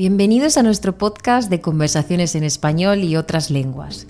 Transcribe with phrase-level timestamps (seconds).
[0.00, 4.06] Bienvenidos a nuestro podcast de conversaciones en español y otras lenguas.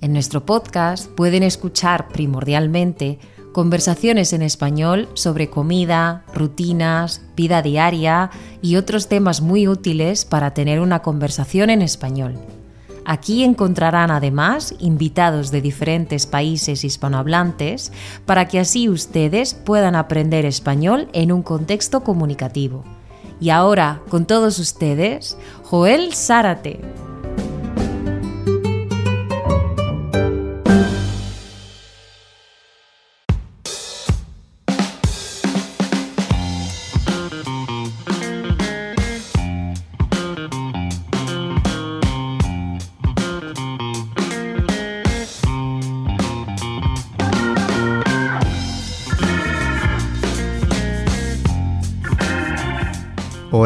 [0.00, 3.18] En nuestro podcast pueden escuchar primordialmente
[3.52, 8.30] conversaciones en español sobre comida, rutinas, vida diaria
[8.62, 12.38] y otros temas muy útiles para tener una conversación en español.
[13.04, 17.92] Aquí encontrarán además invitados de diferentes países hispanohablantes
[18.24, 22.82] para que así ustedes puedan aprender español en un contexto comunicativo.
[23.44, 26.80] Y ahora, con todos ustedes, Joel Zárate.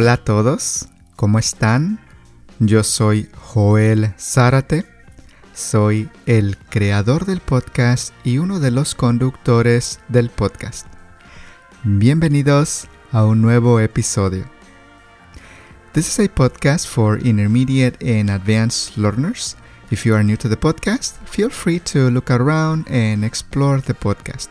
[0.08, 2.00] Hola a todos, ¿cómo están?
[2.60, 4.86] Yo soy Joel Zárate,
[5.52, 10.86] soy el creador del podcast y uno de los conductores del podcast.
[11.84, 14.46] Bienvenidos a un nuevo episodio.
[15.92, 19.58] This is a podcast for intermediate and advanced learners.
[19.90, 23.92] If you are new to the podcast, feel free to look around and explore the
[23.92, 24.48] podcast.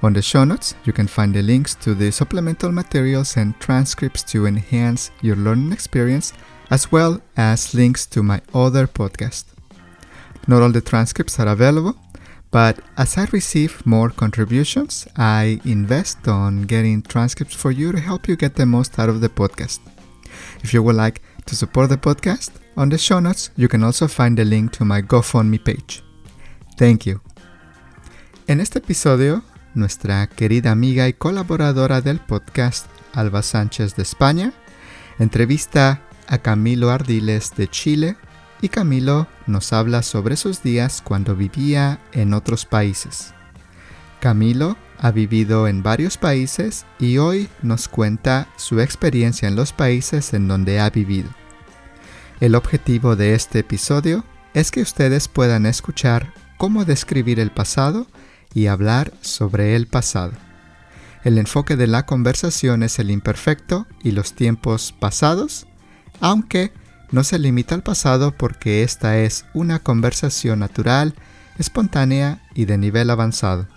[0.00, 4.22] On the show notes, you can find the links to the supplemental materials and transcripts
[4.24, 6.32] to enhance your learning experience,
[6.70, 9.44] as well as links to my other podcast.
[10.46, 11.96] Not all the transcripts are available,
[12.52, 18.28] but as I receive more contributions, I invest on getting transcripts for you to help
[18.28, 19.80] you get the most out of the podcast.
[20.62, 24.06] If you would like to support the podcast, on the show notes, you can also
[24.06, 26.02] find the link to my GoFundMe page.
[26.78, 27.20] Thank you.
[28.46, 29.42] En este episodio
[29.78, 34.52] nuestra querida amiga y colaboradora del podcast, Alba Sánchez de España,
[35.18, 38.16] entrevista a Camilo Ardiles de Chile
[38.60, 43.32] y Camilo nos habla sobre sus días cuando vivía en otros países.
[44.20, 50.34] Camilo ha vivido en varios países y hoy nos cuenta su experiencia en los países
[50.34, 51.30] en donde ha vivido.
[52.40, 54.24] El objetivo de este episodio
[54.54, 58.08] es que ustedes puedan escuchar cómo describir el pasado
[58.58, 60.32] y hablar sobre el pasado.
[61.22, 65.68] El enfoque de la conversación es el imperfecto y los tiempos pasados,
[66.20, 66.72] aunque
[67.12, 71.14] no se limita al pasado porque esta es una conversación natural,
[71.56, 73.68] espontánea y de nivel avanzado.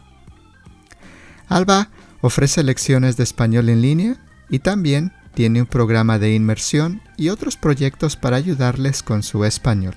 [1.47, 1.89] Alba
[2.21, 4.15] ofrece lecciones de español en línea
[4.49, 9.93] y también tiene un programa de inmersión y otros proyectos para ayudarles con su español.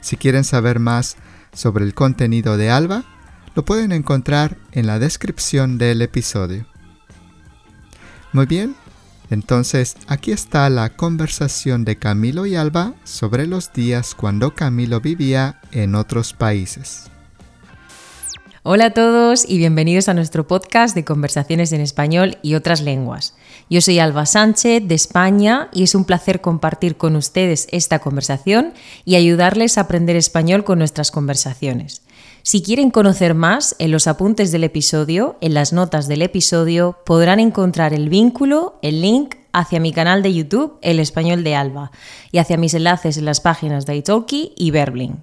[0.00, 1.16] Si quieren saber más
[1.52, 3.04] sobre el contenido de Alba,
[3.54, 6.66] lo pueden encontrar en la descripción del episodio.
[8.32, 8.74] Muy bien,
[9.30, 15.60] entonces aquí está la conversación de Camilo y Alba sobre los días cuando Camilo vivía
[15.72, 17.10] en otros países.
[18.66, 23.34] Hola a todos y bienvenidos a nuestro podcast de conversaciones en español y otras lenguas.
[23.68, 28.72] Yo soy Alba Sánchez de España y es un placer compartir con ustedes esta conversación
[29.04, 32.03] y ayudarles a aprender español con nuestras conversaciones.
[32.46, 37.40] Si quieren conocer más, en los apuntes del episodio, en las notas del episodio, podrán
[37.40, 41.90] encontrar el vínculo, el link hacia mi canal de YouTube, El Español de Alba,
[42.32, 45.22] y hacia mis enlaces en las páginas de Italki y Verbling.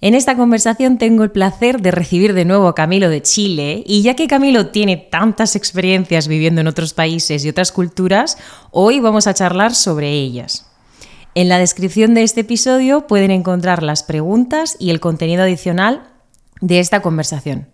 [0.00, 4.00] En esta conversación tengo el placer de recibir de nuevo a Camilo de Chile y
[4.00, 8.38] ya que Camilo tiene tantas experiencias viviendo en otros países y otras culturas,
[8.70, 10.64] hoy vamos a charlar sobre ellas.
[11.34, 16.15] En la descripción de este episodio pueden encontrar las preguntas y el contenido adicional
[16.60, 17.66] de esta conversación.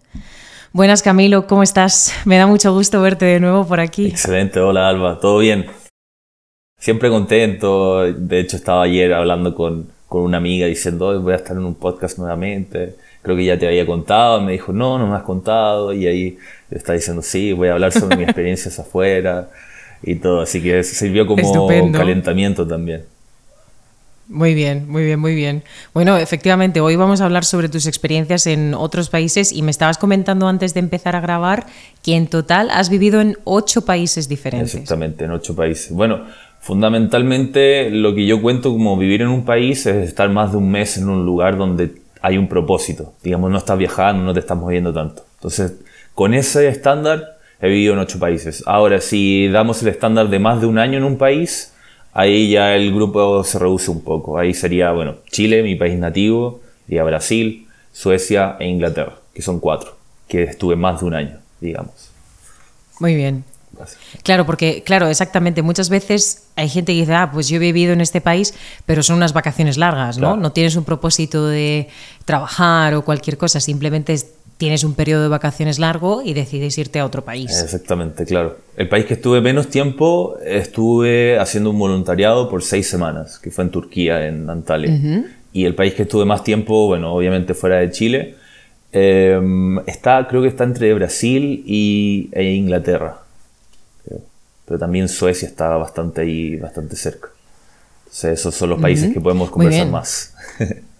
[0.72, 2.14] Buenas Camilo, ¿cómo estás?
[2.24, 4.06] Me da mucho gusto verte de nuevo por aquí.
[4.06, 5.66] Excelente, hola Alba, ¿todo bien?
[6.78, 11.56] Siempre contento, de hecho estaba ayer hablando con, con una amiga diciendo, voy a estar
[11.56, 15.14] en un podcast nuevamente, creo que ya te había contado, me dijo, no, no me
[15.14, 16.38] has contado, y ahí
[16.70, 19.48] está diciendo, sí, voy a hablar sobre mis experiencias afuera
[20.02, 23.04] y todo, así que sirvió como calentamiento también.
[24.32, 25.62] Muy bien, muy bien, muy bien.
[25.92, 29.98] Bueno, efectivamente, hoy vamos a hablar sobre tus experiencias en otros países y me estabas
[29.98, 31.66] comentando antes de empezar a grabar
[32.02, 34.74] que en total has vivido en ocho países diferentes.
[34.74, 35.92] Exactamente, en ocho países.
[35.92, 36.24] Bueno,
[36.60, 40.70] fundamentalmente lo que yo cuento como vivir en un país es estar más de un
[40.70, 41.92] mes en un lugar donde
[42.22, 43.12] hay un propósito.
[43.22, 45.26] Digamos, no estás viajando, no te estás moviendo tanto.
[45.34, 45.74] Entonces,
[46.14, 48.64] con ese estándar he vivido en ocho países.
[48.64, 51.71] Ahora, si damos el estándar de más de un año en un país,
[52.12, 54.38] ahí ya el grupo se reduce un poco.
[54.38, 59.60] Ahí sería, bueno, Chile, mi país nativo, y a Brasil, Suecia e Inglaterra, que son
[59.60, 59.96] cuatro,
[60.28, 62.10] que estuve más de un año, digamos.
[63.00, 63.44] Muy bien.
[64.22, 67.92] Claro, porque, claro, exactamente, muchas veces hay gente que dice, ah, pues yo he vivido
[67.92, 68.54] en este país,
[68.86, 70.36] pero son unas vacaciones largas, ¿no?
[70.36, 71.88] No tienes un propósito de
[72.24, 74.16] trabajar o cualquier cosa, simplemente
[74.62, 77.50] tienes un periodo de vacaciones largo y decides irte a otro país.
[77.60, 78.58] Exactamente, claro.
[78.76, 83.64] El país que estuve menos tiempo, estuve haciendo un voluntariado por seis semanas, que fue
[83.64, 85.24] en Turquía, en Antalya.
[85.52, 88.36] Y el país que estuve más tiempo, bueno, obviamente fuera de Chile,
[88.92, 93.18] em, está, creo que está entre Brasil y, e Inglaterra.
[94.64, 97.30] Pero también Suecia está bastante ahí, bastante cerca.
[98.04, 100.36] Entonces, esos son los países que podemos conversar más.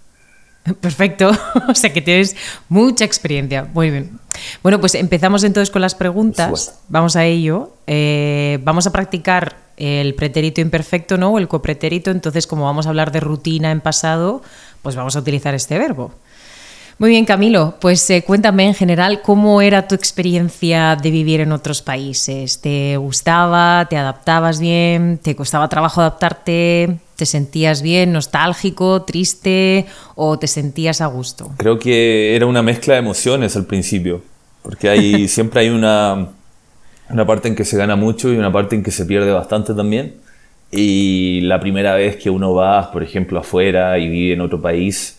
[0.81, 1.31] Perfecto,
[1.69, 2.37] o sea que tienes
[2.69, 3.69] mucha experiencia.
[3.73, 4.19] Muy bien.
[4.63, 6.79] Bueno, pues empezamos entonces con las preguntas.
[6.89, 7.75] Vamos a ello.
[7.87, 11.31] Eh, vamos a practicar el pretérito imperfecto, ¿no?
[11.33, 12.11] O el copretérito.
[12.11, 14.43] Entonces, como vamos a hablar de rutina en pasado,
[14.83, 16.15] pues vamos a utilizar este verbo.
[17.03, 17.75] Muy bien, Camilo.
[17.81, 22.61] Pues eh, cuéntame en general cómo era tu experiencia de vivir en otros países.
[22.61, 23.89] ¿Te gustaba?
[23.91, 25.19] ¿Te adaptabas bien?
[25.21, 27.01] ¿Te costaba trabajo adaptarte?
[27.17, 31.51] ¿Te sentías bien, nostálgico, triste o te sentías a gusto?
[31.57, 34.23] Creo que era una mezcla de emociones al principio,
[34.63, 36.29] porque hay, siempre hay una,
[37.11, 39.75] una parte en que se gana mucho y una parte en que se pierde bastante
[39.75, 40.19] también.
[40.71, 45.19] Y la primera vez que uno va, por ejemplo, afuera y vive en otro país,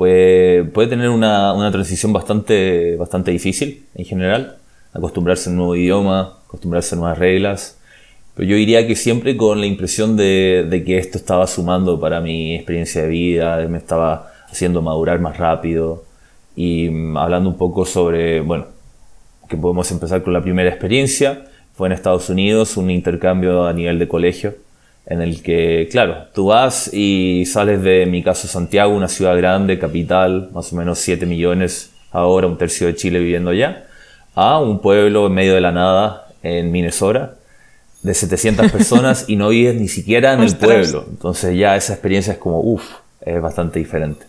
[0.00, 4.56] puede, tener una, transición bastante, bastante difícil en general.
[4.94, 7.78] Acostumbrarse a un nuevo idioma, acostumbrarse a nuevas reglas.
[8.34, 12.22] Pero yo diría que siempre con la impresión de, de que esto estaba sumando para
[12.22, 16.04] mi experiencia de vida, me estaba haciendo madurar más rápido.
[16.56, 18.68] Y mm, hablando un poco sobre, bueno,
[19.50, 21.44] que podemos empezar con la primera experiencia.
[21.74, 24.54] Fue en Estados Unidos, un intercambio a nivel de colegio
[25.10, 29.76] en el que, claro, tú vas y sales de, mi caso, Santiago, una ciudad grande,
[29.76, 33.86] capital, más o menos 7 millones ahora, un tercio de Chile viviendo allá,
[34.36, 37.34] a un pueblo en medio de la nada en Minnesota
[38.04, 41.04] de 700 personas y no vives ni siquiera en el pueblo.
[41.10, 42.84] Entonces ya esa experiencia es como, uff,
[43.20, 44.26] es bastante diferente.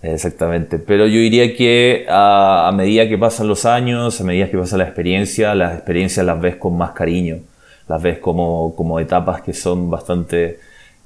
[0.00, 4.56] Exactamente, pero yo diría que a, a medida que pasan los años, a medida que
[4.56, 7.40] pasa la experiencia, las experiencias las ves con más cariño
[7.88, 10.60] las ves como, como etapas que son bastante,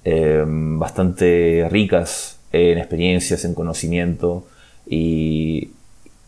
[0.04, 4.44] eh, bastante ricas en experiencias, en conocimiento
[4.86, 5.70] y,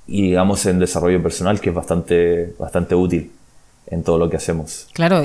[0.07, 3.33] digamos en desarrollo personal que es bastante, bastante útil
[3.87, 4.89] en todo lo que hacemos.
[4.93, 5.23] Claro,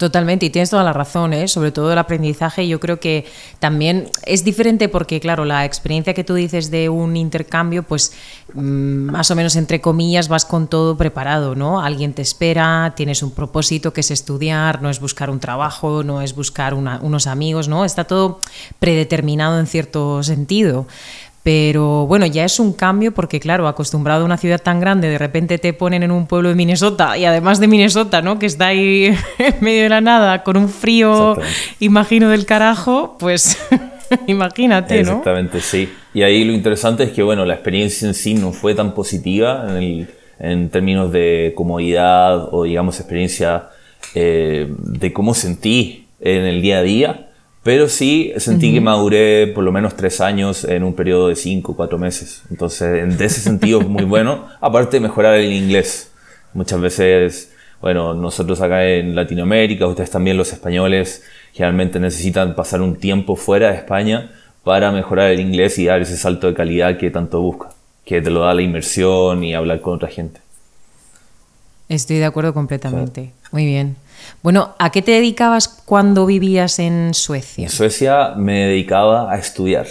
[0.00, 1.46] Totalmente, y tienes toda la razón, ¿eh?
[1.46, 2.66] sobre todo el aprendizaje.
[2.66, 3.26] Yo creo que
[3.58, 8.14] también es diferente porque, claro, la experiencia que tú dices de un intercambio, pues
[8.54, 11.82] mm, más o menos entre comillas vas con todo preparado, ¿no?
[11.82, 16.22] Alguien te espera, tienes un propósito que es estudiar, no es buscar un trabajo, no
[16.22, 17.84] es buscar unos amigos, ¿no?
[17.84, 18.40] Está todo
[18.78, 20.86] predeterminado en cierto sentido.
[21.42, 25.16] Pero bueno, ya es un cambio porque, claro, acostumbrado a una ciudad tan grande, de
[25.16, 28.38] repente te ponen en un pueblo de Minnesota y además de Minnesota, ¿no?
[28.38, 29.06] Que está ahí
[29.38, 31.38] en medio de la nada, con un frío,
[31.78, 33.58] imagino, del carajo, pues
[34.26, 35.00] imagínate, ¿no?
[35.00, 35.90] Exactamente, sí.
[36.12, 39.66] Y ahí lo interesante es que, bueno, la experiencia en sí no fue tan positiva
[39.78, 40.08] en,
[40.38, 43.70] en términos de comodidad o, digamos, experiencia
[44.14, 47.29] eh, de cómo sentí en el día a día
[47.62, 51.72] pero sí sentí que maduré por lo menos tres años en un periodo de cinco
[51.72, 52.42] o cuatro meses.
[52.50, 54.46] Entonces, en ese sentido, muy bueno.
[54.60, 56.10] Aparte de mejorar el inglés.
[56.54, 57.52] Muchas veces,
[57.82, 63.70] bueno, nosotros acá en Latinoamérica, ustedes también los españoles, generalmente necesitan pasar un tiempo fuera
[63.70, 64.32] de España
[64.64, 67.70] para mejorar el inglés y dar ese salto de calidad que tanto busca,
[68.04, 70.40] que te lo da la inmersión y hablar con otra gente.
[71.90, 73.32] Estoy de acuerdo completamente.
[73.52, 73.96] Muy bien.
[74.42, 77.64] Bueno, ¿a qué te dedicabas cuando vivías en Suecia?
[77.64, 79.86] En Suecia me dedicaba a estudiar.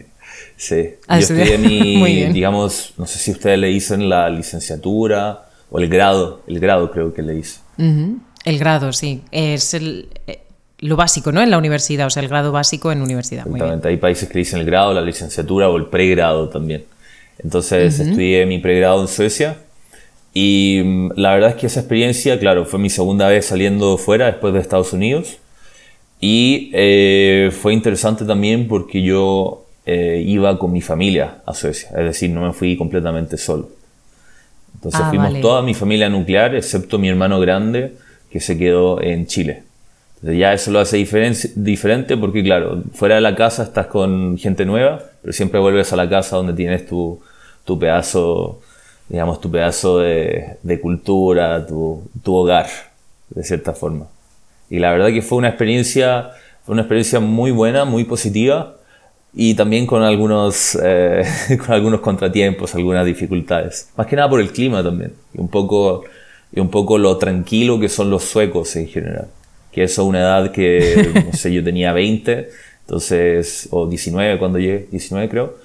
[0.56, 0.94] sí.
[1.08, 6.42] Yo estudié mi, digamos, no sé si ustedes le dicen la licenciatura o el grado,
[6.46, 7.60] el grado creo que le hice.
[7.76, 9.22] El grado, sí.
[9.30, 10.40] Es el, eh,
[10.78, 11.40] lo básico, ¿no?
[11.40, 13.46] En la universidad, o sea, el grado básico en universidad.
[13.46, 16.84] Exactamente, hay países que dicen el grado, la licenciatura o el pregrado también.
[17.38, 19.56] Entonces estudié mi pregrado en Suecia
[20.34, 24.26] y mm, la verdad es que esa experiencia, claro, fue mi segunda vez saliendo fuera
[24.26, 25.38] después de Estados Unidos.
[26.20, 32.04] Y eh, fue interesante también porque yo eh, iba con mi familia a Suecia, es
[32.04, 33.68] decir, no me fui completamente solo.
[34.74, 37.94] Entonces ah, fuimos toda mi familia nuclear, excepto mi hermano grande,
[38.30, 39.62] que se quedó en Chile.
[40.16, 40.96] Entonces ya eso lo hace
[41.54, 45.96] diferente porque, claro, fuera de la casa estás con gente nueva, pero siempre vuelves a
[45.96, 47.20] la casa donde tienes tu,
[47.64, 48.60] tu pedazo
[49.08, 52.66] digamos, tu pedazo de, de cultura, tu, tu, hogar,
[53.30, 54.06] de cierta forma.
[54.70, 56.30] Y la verdad que fue una experiencia,
[56.64, 58.76] fue una experiencia muy buena, muy positiva
[59.34, 61.24] y también con algunos, eh,
[61.58, 63.90] con algunos contratiempos, algunas dificultades.
[63.96, 65.12] Más que nada por el clima también.
[65.34, 66.04] Y un poco,
[66.52, 69.28] y un poco lo tranquilo que son los suecos en general.
[69.72, 72.48] Que eso es una edad que, no sé, yo tenía 20,
[72.80, 75.56] entonces, o 19 cuando llegué, 19 creo,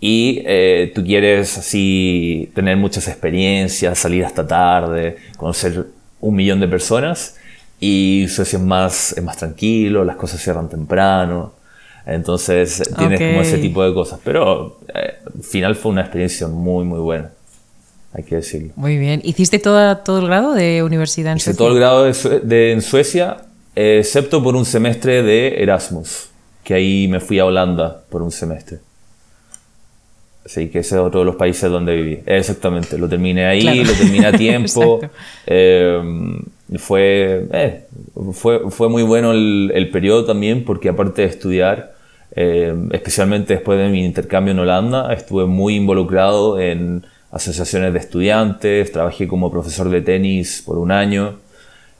[0.00, 5.86] y eh, tú quieres así tener muchas experiencias, salir hasta tarde, conocer
[6.20, 7.36] un millón de personas,
[7.80, 11.52] y Suecia es más, es más tranquilo, las cosas cierran temprano,
[12.06, 16.84] entonces tienes como ese tipo de cosas, pero eh, al final fue una experiencia muy,
[16.84, 17.30] muy buena
[18.12, 18.72] hay que decirlo.
[18.76, 19.20] Muy bien.
[19.22, 23.38] ¿Hiciste todo, todo el grado de universidad en Hice todo el grado de, en Suecia,
[23.74, 26.30] excepto por un semestre de Erasmus,
[26.64, 28.78] que ahí me fui a Holanda por un semestre.
[30.48, 32.20] Sí, que ese es otro de los países donde viví.
[32.24, 34.98] Exactamente, lo terminé ahí, lo terminé a tiempo.
[35.46, 36.00] Eh,
[36.78, 37.84] fue, eh,
[38.32, 41.92] fue, fue muy bueno el, el, periodo también porque aparte de estudiar,
[42.34, 48.90] eh, especialmente después de mi intercambio en Holanda, estuve muy involucrado en asociaciones de estudiantes,
[48.90, 51.40] trabajé como profesor de tenis por un año,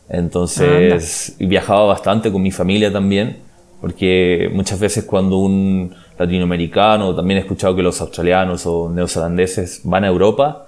[0.08, 3.36] entonces viajaba bastante con mi familia también,
[3.82, 10.04] porque muchas veces cuando un latinoamericano, también he escuchado que los australianos o neozelandeses van
[10.04, 10.66] a Europa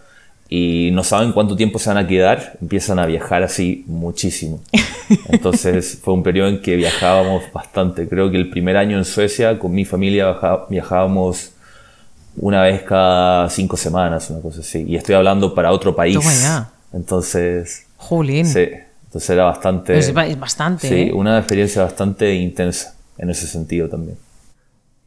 [0.48, 4.60] y no saben cuánto tiempo se van a quedar, empiezan a viajar así muchísimo.
[5.28, 8.08] Entonces fue un periodo en que viajábamos bastante.
[8.08, 10.36] Creo que el primer año en Suecia con mi familia
[10.68, 11.52] viajábamos
[12.36, 14.84] una vez cada cinco semanas, una cosa así.
[14.88, 16.18] Y estoy hablando para otro país.
[16.92, 17.86] Entonces.
[17.96, 18.46] Jolín.
[18.46, 18.68] Sí.
[19.04, 19.98] Entonces era bastante.
[19.98, 20.88] Es bastante.
[20.88, 21.12] Sí, ¿eh?
[21.12, 24.16] una experiencia bastante intensa en ese sentido también.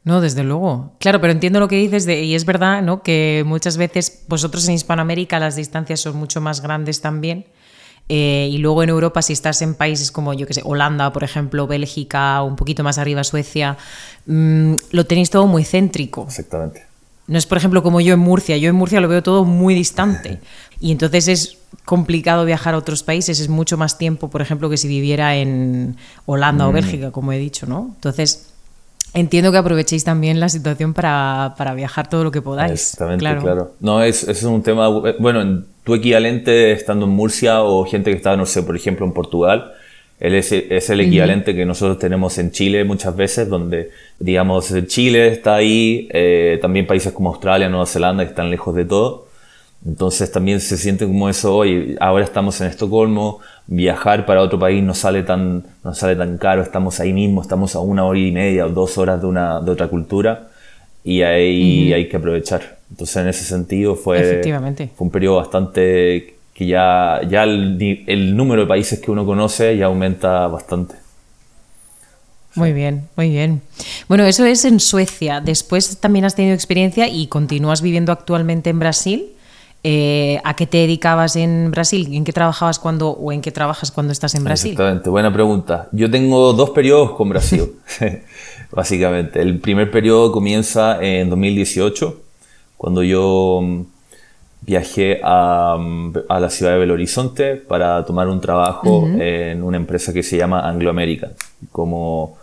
[0.03, 0.93] No, desde luego.
[0.99, 3.03] Claro, pero entiendo lo que dices de, y es verdad, ¿no?
[3.03, 7.45] Que muchas veces vosotros en Hispanoamérica las distancias son mucho más grandes también.
[8.09, 11.23] Eh, y luego en Europa, si estás en países como, yo que sé, Holanda, por
[11.23, 13.77] ejemplo, Bélgica, un poquito más arriba, Suecia,
[14.25, 16.23] mm, lo tenéis todo muy céntrico.
[16.23, 16.85] Exactamente.
[17.27, 18.57] No es, por ejemplo, como yo en Murcia.
[18.57, 20.39] Yo en Murcia lo veo todo muy distante.
[20.81, 23.39] Y entonces es complicado viajar a otros países.
[23.39, 25.95] Es mucho más tiempo, por ejemplo, que si viviera en
[26.25, 26.73] Holanda o mm.
[26.73, 27.91] Bélgica, como he dicho, ¿no?
[27.95, 28.52] Entonces,
[29.13, 32.71] entiendo que aprovechéis también la situación para, para viajar todo lo que podáis.
[32.71, 33.71] Exactamente, claro.
[33.79, 34.87] No, es, es un tema...
[35.19, 39.13] Bueno, tu equivalente estando en Murcia o gente que está, no sé, por ejemplo, en
[39.13, 39.73] Portugal
[40.23, 40.51] él es,
[40.89, 46.59] el equivalente que nosotros tenemos en Chile muchas veces, donde, digamos, Chile está ahí, eh,
[46.61, 49.27] también países como Australia, Nueva Zelanda, que están lejos de todo.
[49.85, 54.81] Entonces también se siente como eso, hoy ahora estamos en Estocolmo, viajar para otro país
[54.81, 58.31] no sale tan, no sale tan caro, estamos ahí mismo, estamos a una hora y
[58.31, 60.47] media o dos horas de, una, de otra cultura
[61.03, 62.77] y ahí hay que aprovechar.
[62.89, 64.41] Entonces en ese sentido fue,
[64.95, 69.87] fue un periodo bastante que ya, ya el, número de países que uno conoce ya
[69.87, 70.95] aumenta bastante.
[72.55, 73.61] Muy bien, muy bien.
[74.07, 75.41] Bueno, eso es en Suecia.
[75.41, 79.32] Después también has tenido experiencia y continúas viviendo actualmente en Brasil.
[79.83, 82.07] Eh, ¿A qué te dedicabas en Brasil?
[82.13, 84.71] ¿En qué trabajabas cuando o en qué trabajas cuando estás en Brasil?
[84.71, 85.89] Exactamente, buena pregunta.
[85.91, 87.73] Yo tengo dos periodos con Brasil,
[88.71, 89.41] básicamente.
[89.41, 92.21] El primer periodo comienza en 2018,
[92.77, 93.61] cuando yo
[94.61, 95.77] viajé a,
[96.29, 100.37] a, la ciudad de Belo Horizonte para tomar un trabajo en una empresa que se
[100.37, 101.33] llama Anglo American
[101.71, 102.37] como,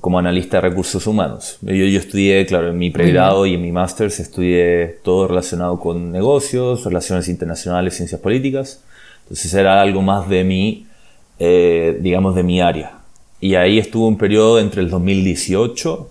[0.00, 1.58] como analista de recursos humanos.
[1.60, 6.10] Yo, yo estudié, claro, en mi pregrado y en mi máster estudié todo relacionado con
[6.10, 8.82] negocios, relaciones internacionales, ciencias políticas.
[9.24, 10.86] Entonces era algo más de mi,
[11.38, 12.98] eh, digamos, de mi área.
[13.40, 16.10] Y ahí estuvo un periodo entre el 2018,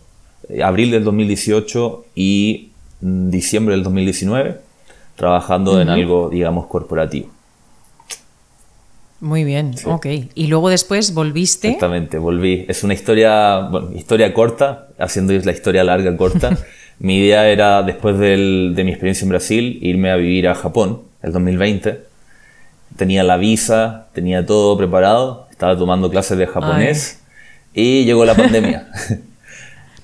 [0.50, 2.70] eh, abril del 2018 y
[3.02, 4.72] mm, diciembre del 2019
[5.16, 7.30] trabajando en algo, digamos, corporativo.
[9.22, 10.08] Muy bien, ok.
[10.34, 11.68] Y luego después volviste.
[11.68, 12.66] Exactamente, volví.
[12.68, 16.58] Es una historia, bueno, historia corta, haciendo la historia larga corta.
[17.00, 21.04] mi idea era, después del, de mi experiencia en Brasil, irme a vivir a Japón,
[21.22, 22.02] el 2020.
[22.98, 27.22] Tenía la visa, tenía todo preparado, estaba tomando clases de japonés
[27.76, 28.88] y llegó la pandemia.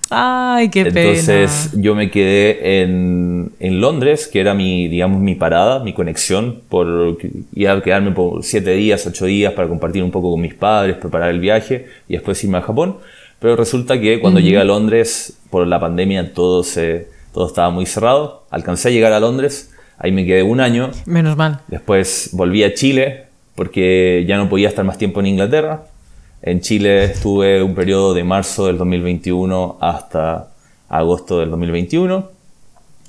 [0.09, 1.09] Ay, qué pena.
[1.09, 6.61] Entonces yo me quedé en, en, Londres, que era mi, digamos, mi parada, mi conexión,
[6.69, 7.17] por
[7.53, 10.95] ir a quedarme por siete días, ocho días para compartir un poco con mis padres,
[10.95, 12.97] preparar el viaje y después irme a Japón.
[13.39, 17.85] Pero resulta que cuando llegué a Londres, por la pandemia, todo, se, todo estaba muy
[17.85, 18.45] cerrado.
[18.49, 20.89] Alcancé a llegar a Londres, ahí me quedé un año.
[21.05, 21.59] Menos mal.
[21.67, 25.83] Después volví a Chile, porque ya no podía estar más tiempo en Inglaterra.
[26.41, 30.49] En Chile estuve un periodo de marzo del 2021 hasta
[30.89, 32.29] agosto del 2021.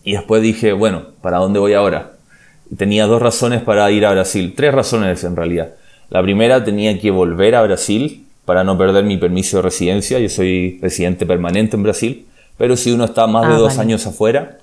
[0.04, 2.18] Y después dije, bueno, ¿para dónde voy ahora?
[2.76, 5.70] tenía dos razones para ir a Brasil, tres razones en realidad.
[6.11, 10.18] La primera tenía que volver a Brasil para no perder mi permiso de residencia.
[10.18, 14.06] Yo soy residente permanente en Brasil, pero si uno está más de ah, dos años
[14.06, 14.58] afuera,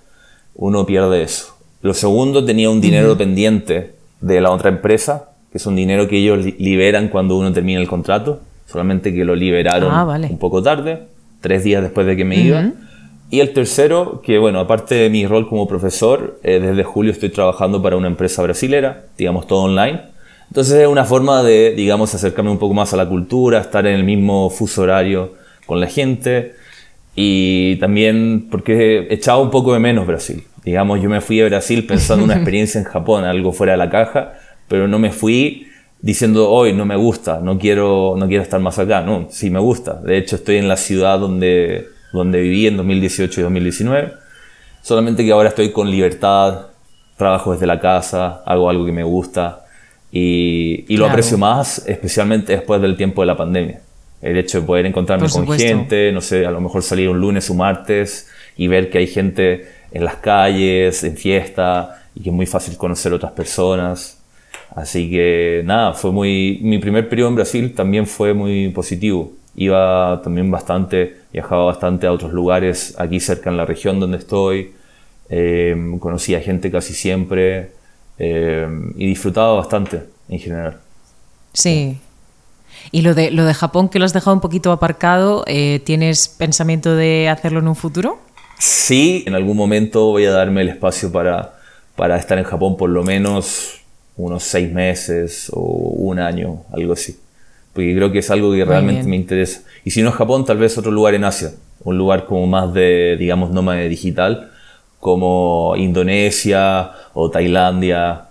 [0.55, 1.55] uno pierde eso.
[1.81, 6.17] Lo segundo, tenía un dinero pendiente de la otra empresa que es un dinero que
[6.17, 10.27] ellos liberan cuando uno termina el contrato, solamente que lo liberaron Ah, vale.
[10.27, 11.03] un poco tarde,
[11.41, 12.71] tres días después de que me iba.
[13.31, 17.29] Y el tercero, que bueno, aparte de mi rol como profesor, eh, desde julio estoy
[17.29, 20.01] trabajando para una empresa brasilera, digamos todo online.
[20.47, 23.95] Entonces es una forma de, digamos, acercarme un poco más a la cultura, estar en
[23.95, 25.33] el mismo fuso horario
[25.65, 26.53] con la gente
[27.15, 30.43] y también porque echaba un poco de menos Brasil.
[30.63, 33.77] Digamos, yo me fui a Brasil pensando en una experiencia en Japón, algo fuera de
[33.77, 34.33] la caja,
[34.67, 35.67] pero no me fui
[36.01, 39.01] diciendo hoy no me gusta, no quiero, no quiero estar más acá.
[39.01, 39.93] No, sí me gusta.
[39.95, 44.13] De hecho, estoy en la ciudad donde, donde viví en 2018 y 2019.
[44.81, 46.67] Solamente que ahora estoy con libertad,
[47.17, 49.65] trabajo desde la casa, hago algo que me gusta
[50.11, 51.11] y, y lo Claro.
[51.13, 53.81] aprecio más, especialmente después del tiempo de la pandemia.
[54.21, 57.49] El hecho de poder encontrarme con gente, no sé, a lo mejor salir un lunes
[57.49, 62.35] o martes y ver que hay gente en las calles, en fiesta, y que es
[62.35, 64.21] muy fácil conocer otras personas.
[64.73, 66.59] Así que nada, fue muy.
[66.61, 69.33] Mi primer periodo en Brasil también fue muy positivo.
[69.55, 74.73] Iba también bastante, viajaba bastante a otros lugares aquí cerca en la región donde estoy.
[75.29, 77.71] Eh, conocía gente casi siempre
[78.19, 80.77] eh, y disfrutaba bastante en general.
[81.53, 81.97] Sí.
[82.91, 86.27] Y lo de, lo de Japón, que lo has dejado un poquito aparcado, eh, ¿tienes
[86.27, 88.19] pensamiento de hacerlo en un futuro?
[88.59, 91.55] Sí, en algún momento voy a darme el espacio para,
[91.95, 93.81] para estar en Japón por lo menos
[94.17, 97.17] unos seis meses o un año, algo así.
[97.73, 99.63] Porque creo que es algo que realmente me interesa.
[99.83, 101.51] Y si no es Japón, tal vez otro lugar en Asia.
[101.83, 104.51] Un lugar como más de, digamos, nómade digital,
[104.99, 108.27] como Indonesia o Tailandia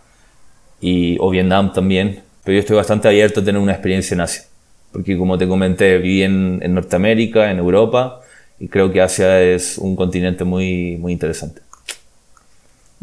[0.80, 2.22] y, o Vietnam también.
[2.42, 4.44] Pero yo estoy bastante abierto a tener una experiencia en Asia.
[4.92, 8.20] Porque como te comenté, viví en, en Norteamérica, en Europa,
[8.58, 11.60] y creo que Asia es un continente muy, muy interesante.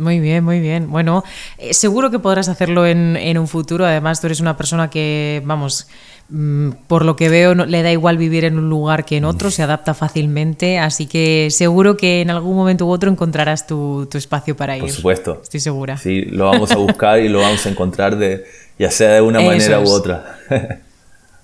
[0.01, 0.89] Muy bien, muy bien.
[0.89, 1.23] Bueno,
[1.59, 3.85] eh, seguro que podrás hacerlo en, en un futuro.
[3.85, 5.87] Además, tú eres una persona que, vamos,
[6.29, 9.25] mm, por lo que veo, no- le da igual vivir en un lugar que en
[9.25, 10.79] otro, se adapta fácilmente.
[10.79, 14.81] Así que seguro que en algún momento u otro encontrarás tu, tu espacio para ir.
[14.81, 15.39] Por supuesto.
[15.43, 15.97] Estoy segura.
[15.97, 18.43] Sí, lo vamos a buscar y lo vamos a encontrar de,
[18.79, 19.89] ya sea de una Eso manera es.
[19.89, 20.37] u otra.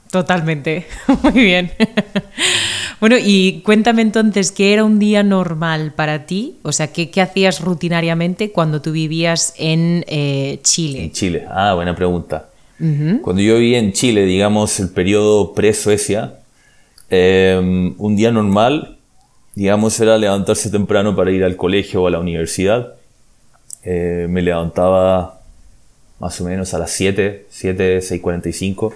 [0.09, 0.87] Totalmente.
[1.21, 1.71] Muy bien.
[2.99, 6.57] Bueno, y cuéntame entonces, ¿qué era un día normal para ti?
[6.63, 11.03] O sea, ¿qué, qué hacías rutinariamente cuando tú vivías en eh, Chile?
[11.05, 11.45] En Chile.
[11.49, 12.49] Ah, buena pregunta.
[12.79, 16.35] Cuando yo vivía en Chile, digamos, el periodo pre-Suecia,
[17.09, 17.59] eh,
[17.97, 18.97] un día normal,
[19.55, 22.93] digamos, era levantarse temprano para ir al colegio o a la universidad.
[23.83, 25.41] Eh, me levantaba
[26.19, 28.93] más o menos a las 7, 7, 6.45.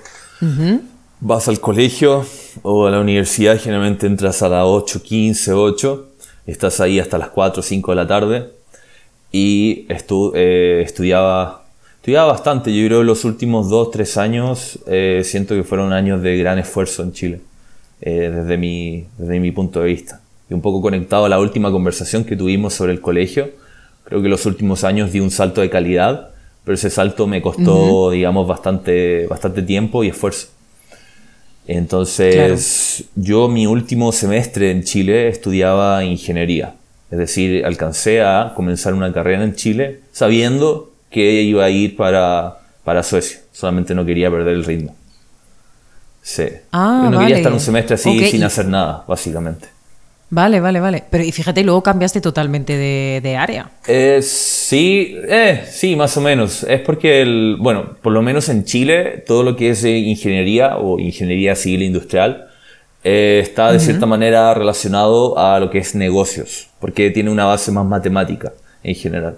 [1.23, 2.25] Vas al colegio
[2.63, 6.07] o a la universidad, generalmente entras a las 8, 15, 8.
[6.47, 8.49] Estás ahí hasta las 4, 5 de la tarde.
[9.31, 11.65] Y estu- eh, estudiaba,
[11.97, 12.75] estudiaba bastante.
[12.75, 16.57] Yo creo que los últimos 2, 3 años eh, siento que fueron años de gran
[16.57, 17.41] esfuerzo en Chile,
[18.01, 20.21] eh, desde, mi, desde mi punto de vista.
[20.49, 23.51] Y un poco conectado a la última conversación que tuvimos sobre el colegio.
[24.05, 26.31] Creo que los últimos años di un salto de calidad,
[26.65, 30.47] pero ese salto me costó, digamos, bastante, bastante tiempo y esfuerzo.
[31.67, 36.75] Entonces, yo mi último semestre en Chile estudiaba ingeniería.
[37.11, 42.59] Es decir, alcancé a comenzar una carrera en Chile sabiendo que iba a ir para,
[42.83, 43.39] para Suecia.
[43.51, 44.95] Solamente no quería perder el ritmo.
[46.21, 46.43] Sí.
[46.71, 47.27] Ah, Yo no vale.
[47.27, 49.67] quería estar un semestre así sin hacer nada, básicamente.
[50.33, 51.03] Vale, vale, vale.
[51.09, 53.69] Pero y fíjate, luego cambiaste totalmente de, de área.
[53.85, 56.63] Eh, sí, eh, sí, más o menos.
[56.63, 60.77] Es porque, el, bueno, por lo menos en Chile, todo lo que es eh, ingeniería
[60.77, 62.47] o ingeniería civil industrial
[63.03, 67.69] eh, está de cierta manera relacionado a lo que es negocios, porque tiene una base
[67.73, 69.37] más matemática en general.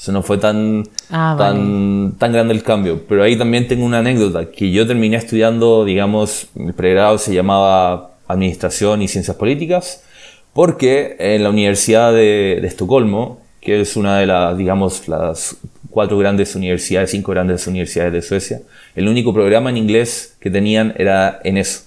[0.00, 3.02] Eso no fue tan, Ah, tan, tan grande el cambio.
[3.06, 8.12] Pero ahí también tengo una anécdota, que yo terminé estudiando, digamos, mi pregrado se llamaba
[8.26, 10.04] Administración y Ciencias Políticas,
[10.52, 15.56] porque en la Universidad de, de Estocolmo, que es una de las, digamos, las
[15.90, 18.60] cuatro grandes universidades, cinco grandes universidades de Suecia,
[18.96, 21.82] el único programa en inglés que tenían era en eso.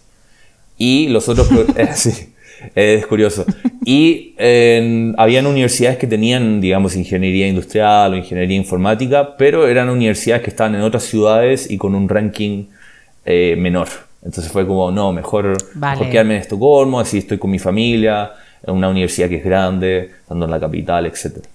[0.77, 1.49] Y los otros...
[1.75, 2.33] eh, sí,
[2.73, 3.45] es curioso.
[3.83, 10.43] Y en- habían universidades que tenían, digamos, ingeniería industrial o ingeniería informática, pero eran universidades
[10.43, 12.65] que estaban en otras ciudades y con un ranking
[13.25, 13.87] eh, menor.
[14.23, 15.97] Entonces fue como, no, mejor, Vale.
[15.97, 18.31] mejor quedarme en Estocolmo, así estoy con mi familia,
[18.65, 21.45] en una universidad que es grande, estando en la capital, etc.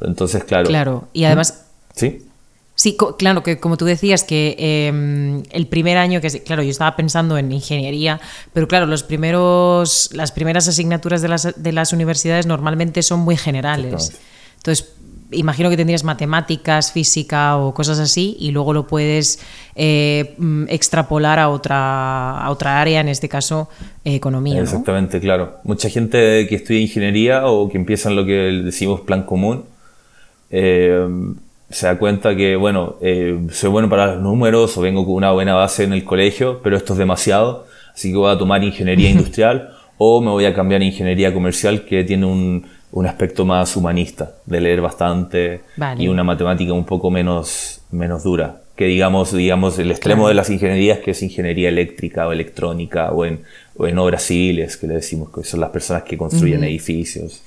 [0.00, 0.66] Entonces, claro.
[0.66, 1.08] Claro.
[1.12, 2.26] Y además, ¿Sí?
[2.74, 6.96] sí, claro, que como tú decías, que eh, el primer año, que claro, yo estaba
[6.96, 8.20] pensando en ingeniería,
[8.52, 13.36] pero claro, los primeros, las primeras asignaturas de las, de las universidades normalmente son muy
[13.36, 14.18] generales.
[14.56, 14.92] Entonces,
[15.32, 19.40] imagino que tendrías matemáticas, física o cosas así, y luego lo puedes
[19.74, 23.68] eh, mm, extrapolar a otra, a otra área, en este caso
[24.04, 24.60] economía.
[24.60, 25.58] Exactamente, claro.
[25.64, 29.64] Mucha gente que estudia ingeniería o que empieza en lo que decimos plan común,
[30.50, 31.06] eh,
[31.70, 35.32] se da cuenta que, bueno, eh, soy bueno para los números o vengo con una
[35.32, 39.10] buena base en el colegio, pero esto es demasiado, así que voy a tomar ingeniería
[39.10, 43.74] industrial o me voy a cambiar a ingeniería comercial que tiene un, un aspecto más
[43.76, 45.62] humanista, de leer bastante
[45.98, 48.60] y una matemática un poco menos, menos dura.
[48.76, 53.24] Que digamos, digamos el extremo de las ingenierías, que es ingeniería eléctrica o electrónica o
[53.24, 53.42] en,
[53.76, 57.42] o en obras civiles, que le decimos que son las personas que construyen edificios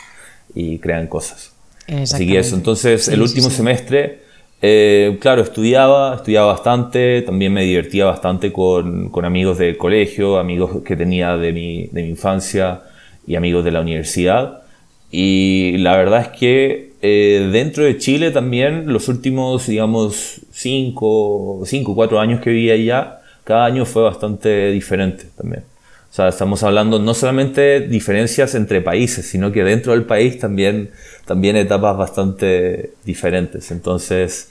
[0.54, 1.54] y crean cosas.
[1.88, 4.22] Así que eso, entonces el último semestre,
[4.62, 10.82] eh, claro, estudiaba, estudiaba bastante, también me divertía bastante con, con amigos del colegio, amigos
[10.84, 12.82] que tenía de mi, de mi infancia
[13.28, 14.65] y amigos de la universidad.
[15.12, 21.96] Y la verdad es que eh, dentro de Chile también los últimos, digamos, 5 o
[21.96, 25.64] 4 años que vivía allá, cada año fue bastante diferente también.
[26.12, 30.90] O sea, estamos hablando no solamente diferencias entre países, sino que dentro del país también,
[31.26, 33.70] también etapas bastante diferentes.
[33.70, 34.50] Entonces...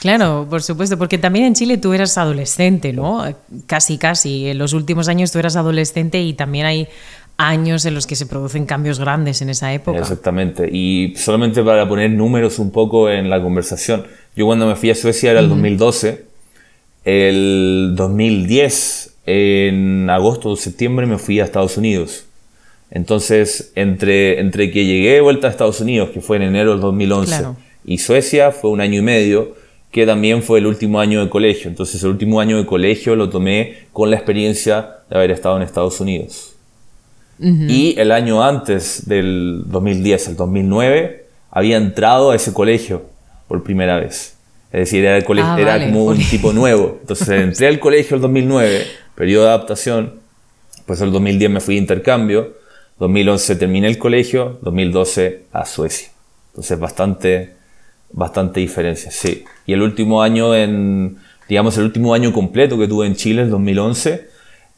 [0.00, 3.24] Claro, por supuesto, porque también en Chile tú eras adolescente, ¿no?
[3.66, 4.48] Casi, casi.
[4.48, 6.88] En los últimos años tú eras adolescente y también hay
[7.36, 9.98] años en los que se producen cambios grandes en esa época.
[9.98, 10.68] Exactamente.
[10.70, 14.94] Y solamente para poner números un poco en la conversación, yo cuando me fui a
[14.94, 16.24] Suecia era el 2012,
[17.04, 22.26] el 2010, en agosto o septiembre me fui a Estados Unidos.
[22.90, 26.80] Entonces, entre, entre que llegué de vuelta a Estados Unidos, que fue en enero del
[26.80, 27.46] 2011,
[27.84, 29.54] y Suecia fue un año y medio,
[29.90, 31.68] que también fue el último año de colegio.
[31.68, 35.62] Entonces, el último año de colegio lo tomé con la experiencia de haber estado en
[35.62, 36.53] Estados Unidos.
[37.38, 43.02] Y el año antes del 2010, el 2009, había entrado a ese colegio
[43.48, 44.36] por primera vez.
[44.72, 46.98] Es decir, era, el colegio, ah, era como un tipo nuevo.
[47.00, 50.14] Entonces entré al colegio el 2009, periodo de adaptación.
[50.86, 52.54] Pues el 2010 me fui de intercambio.
[52.98, 54.58] 2011 terminé el colegio.
[54.62, 56.08] 2012 a Suecia.
[56.50, 57.54] Entonces bastante,
[58.10, 59.44] bastante diferencia, sí.
[59.66, 61.18] Y el último año en,
[61.48, 64.28] digamos, el último año completo que tuve en Chile, el 2011,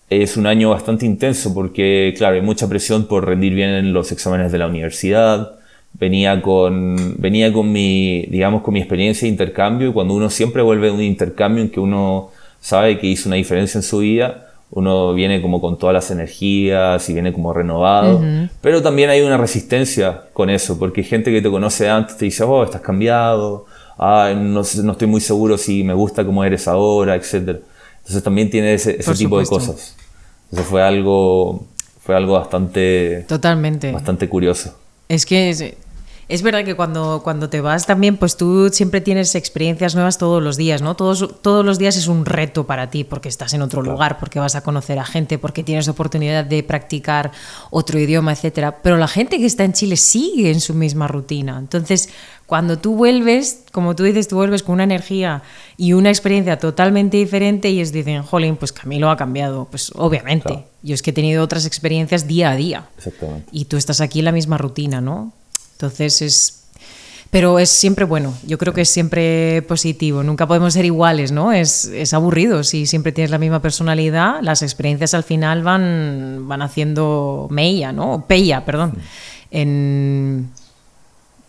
[0.09, 4.13] es un año bastante intenso porque, claro, hay mucha presión por rendir bien en los
[4.13, 5.53] exámenes de la universidad.
[5.95, 10.63] Venía con, venía con mi, digamos, con mi experiencia de intercambio y cuando uno siempre
[10.63, 14.47] vuelve de un intercambio en que uno sabe que hizo una diferencia en su vida,
[14.71, 18.21] uno viene como con todas las energías y viene como renovado,
[18.61, 22.25] pero también hay una resistencia con eso, porque hay gente que te conoce antes te
[22.25, 23.67] dice, oh, estás cambiado,
[23.97, 27.61] ah, no, no estoy muy seguro si me gusta cómo eres ahora, etcétera.
[28.07, 29.97] Entonces también tiene ese, tipo de cosas.
[30.45, 31.67] Entonces fue algo,
[32.01, 33.25] fue algo bastante...
[33.27, 33.91] Totalmente.
[33.91, 34.79] Bastante curioso.
[35.09, 35.77] Es que
[36.29, 40.19] es, es verdad que cuando, cuando te vas también, pues tú siempre tienes experiencias nuevas
[40.19, 40.95] todos los días, ¿no?
[40.97, 44.39] Todos, todos los días es un reto para ti porque estás en otro lugar, porque
[44.39, 47.33] vas a conocer a gente, porque tienes oportunidad de practicar
[47.71, 48.79] otro idioma, etcétera.
[48.83, 51.59] Pero la gente que está en Chile sigue en su misma rutina.
[51.59, 52.09] Entonces,
[52.47, 55.43] cuando tú vuelves, como tú dices, tú vuelves con una energía
[55.77, 59.67] y una experiencia totalmente diferente y ellos dicen, jolín, pues Camilo ha cambiado.
[59.71, 60.65] Pues obviamente.
[60.83, 62.89] Yo es que he tenido otras experiencias día a día.
[62.97, 63.49] Exactamente.
[63.51, 65.33] Y tú estás aquí en la misma rutina, ¿no?
[65.77, 66.63] Entonces es...
[67.31, 71.53] Pero es siempre bueno, yo creo que es siempre positivo, nunca podemos ser iguales, ¿no?
[71.53, 76.63] Es, es aburrido, si siempre tienes la misma personalidad, las experiencias al final van, van
[76.63, 78.25] haciendo mella, ¿no?
[78.29, 78.95] Pella, perdón.
[79.51, 80.51] En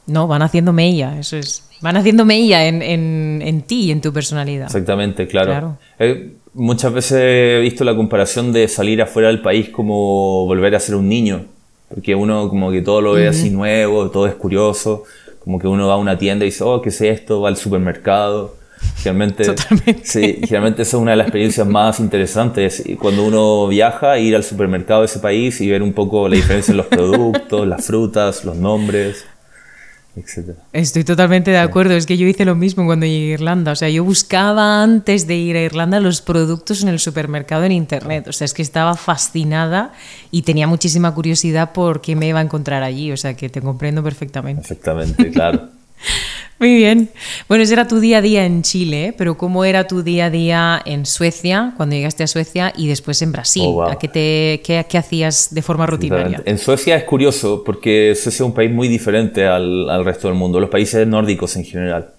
[0.07, 1.63] no, van haciendo mella, eso es.
[1.81, 4.65] Van haciendo mella en, en, en ti, en tu personalidad.
[4.65, 5.77] Exactamente, claro.
[5.99, 10.79] Eh, muchas veces he visto la comparación de salir afuera del país como volver a
[10.79, 11.45] ser un niño.
[11.89, 15.03] Porque uno como que todo lo ve así nuevo, todo es curioso.
[15.43, 17.41] Como que uno va a una tienda y dice, oh, ¿qué es esto?
[17.41, 18.55] Va al supermercado.
[18.97, 19.55] Generalmente,
[20.03, 22.83] sí, generalmente esa es una de las experiencias más interesantes.
[22.99, 26.71] Cuando uno viaja, ir al supermercado de ese país y ver un poco la diferencia
[26.71, 29.25] en los productos, las frutas, los nombres.
[30.73, 33.75] Estoy totalmente de acuerdo, es que yo hice lo mismo cuando llegué a Irlanda, o
[33.75, 38.27] sea, yo buscaba antes de ir a Irlanda los productos en el supermercado en internet,
[38.27, 39.93] o sea, es que estaba fascinada
[40.31, 43.61] y tenía muchísima curiosidad por qué me iba a encontrar allí, o sea, que te
[43.61, 44.61] comprendo perfectamente.
[44.61, 45.69] Perfectamente, claro.
[46.59, 47.09] Muy bien.
[47.47, 50.29] Bueno, ese era tu día a día en Chile, pero ¿cómo era tu día a
[50.29, 53.63] día en Suecia, cuando llegaste a Suecia y después en Brasil?
[53.65, 56.41] Oh, ¿A qué, te, qué, qué, hacías de forma rutinaria?
[56.45, 60.37] En Suecia es curioso porque Suecia es un país muy diferente al, al resto del
[60.37, 62.09] mundo, los países nórdicos en general.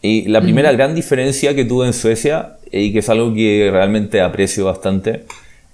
[0.00, 4.20] Y la primera gran diferencia que tuve en Suecia, y que es algo que realmente
[4.20, 5.24] aprecio bastante,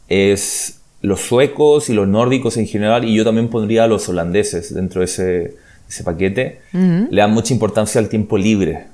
[0.09, 4.73] es los suecos y los nórdicos en general, y yo también pondría a los holandeses
[4.73, 5.55] dentro de ese,
[5.89, 8.87] ese paquete, le dan mucha importancia al tiempo libre.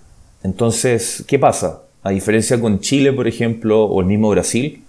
[0.42, 1.82] Entonces, ¿qué pasa?
[2.02, 4.82] A diferencia con Chile, por ejemplo, o el mismo Brasil,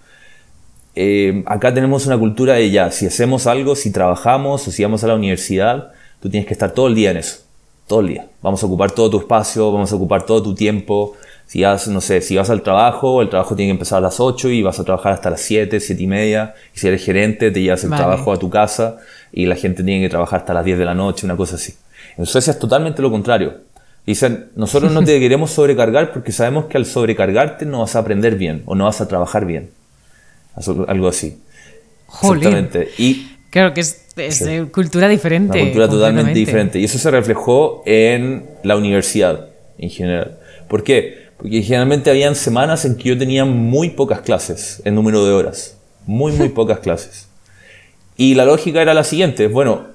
[0.94, 5.02] eh, acá tenemos una cultura de ya, si hacemos algo, si trabajamos o si vamos
[5.04, 7.38] a la universidad, tú tienes que estar todo el día en eso,
[7.86, 8.26] todo el día.
[8.42, 11.14] Vamos a ocupar todo tu espacio, vamos a ocupar todo tu tiempo.
[11.46, 14.20] Si vas, no sé, si vas al trabajo, el trabajo tiene que empezar a las
[14.20, 16.54] 8 y vas a trabajar hasta las 7, 7 y media.
[16.74, 18.98] Y si eres gerente, te llevas el trabajo a tu casa
[19.32, 21.74] y la gente tiene que trabajar hasta las 10 de la noche, una cosa así.
[22.16, 23.60] En Suecia es totalmente lo contrario.
[24.06, 28.36] Dicen, nosotros no te queremos sobrecargar porque sabemos que al sobrecargarte no vas a aprender
[28.36, 29.70] bien o no vas a trabajar bien.
[30.88, 31.38] Algo así.
[32.08, 32.90] Exactamente.
[32.98, 35.58] Y Claro que es, es cultura diferente.
[35.58, 36.78] Una cultura totalmente diferente.
[36.78, 40.38] Y eso se reflejó en la universidad en general.
[40.68, 41.28] ¿Por qué?
[41.36, 45.76] Porque generalmente habían semanas en que yo tenía muy pocas clases en número de horas.
[46.06, 47.28] Muy, muy pocas clases.
[48.16, 49.48] Y la lógica era la siguiente.
[49.48, 49.88] Bueno,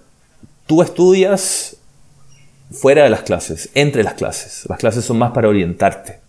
[0.68, 1.77] tú estudias
[2.72, 4.66] fuera de las clases, entre las clases.
[4.70, 6.20] Las clases son más para orientarte.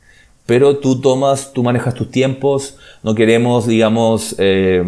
[0.46, 2.76] Pero tú tomas, tú manejas tus tiempos.
[3.02, 4.82] No queremos, digamos, eh,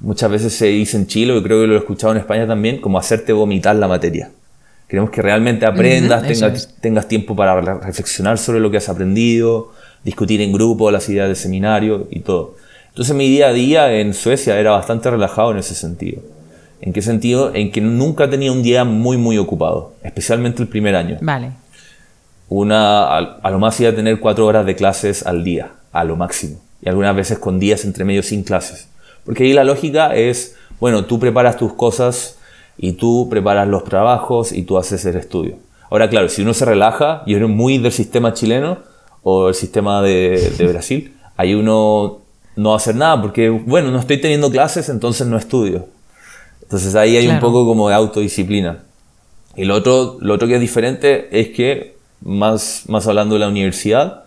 [0.00, 2.80] muchas veces se dice en Chile, y creo que lo he escuchado en España también,
[2.80, 4.30] como hacerte vomitar la materia.
[4.86, 10.40] Queremos que realmente aprendas, tengas, tengas, tiempo para reflexionar sobre lo que has aprendido, discutir
[10.40, 12.54] en grupo las ideas del seminario y todo.
[12.88, 16.22] Entonces mi día a día en Suecia era bastante relajado en ese sentido.
[16.80, 17.54] ¿En qué sentido?
[17.54, 21.18] En que nunca tenía un día muy, muy ocupado, especialmente el primer año.
[21.20, 21.52] Vale.
[22.48, 26.16] Una, a, lo más iba a tener cuatro horas de clases al día, a lo
[26.16, 26.60] máximo.
[26.80, 28.88] Y algunas veces con días entre medio sin clases.
[29.24, 32.38] Porque ahí la lógica es, bueno, tú preparas tus cosas
[32.78, 35.56] y tú preparas los trabajos y tú haces el estudio.
[35.90, 38.78] Ahora, claro, si uno se relaja y uno muy del sistema chileno
[39.22, 42.18] o el sistema de, Brasil, ahí uno
[42.56, 45.86] no va a hacer nada porque, bueno, no estoy teniendo clases, entonces no estudio.
[46.68, 48.84] Entonces ahí hay un poco como de autodisciplina.
[49.56, 53.48] Y lo otro, lo otro que es diferente es que, más, más hablando de la
[53.48, 54.24] universidad,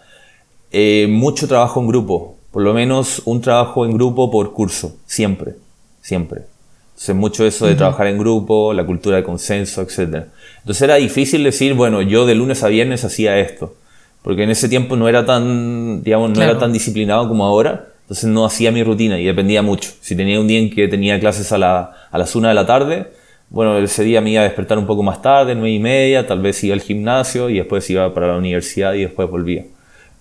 [0.71, 5.55] eh, mucho trabajo en grupo por lo menos un trabajo en grupo por curso, siempre,
[6.01, 6.41] siempre.
[6.89, 10.25] Entonces mucho eso de trabajar en grupo, la cultura de consenso, etc.
[10.59, 13.73] Entonces era difícil decir, bueno, yo de lunes a viernes hacía esto,
[14.21, 18.29] porque en ese tiempo no era tan, digamos, no era tan disciplinado como ahora, entonces
[18.29, 19.89] no hacía mi rutina y dependía mucho.
[20.01, 22.65] Si tenía un día en que tenía clases a, la, a las una de la
[22.65, 23.07] tarde,
[23.49, 26.41] bueno, ese día me iba a despertar un poco más tarde, nueve y media, tal
[26.41, 29.63] vez iba al gimnasio y después iba para la universidad y después volvía.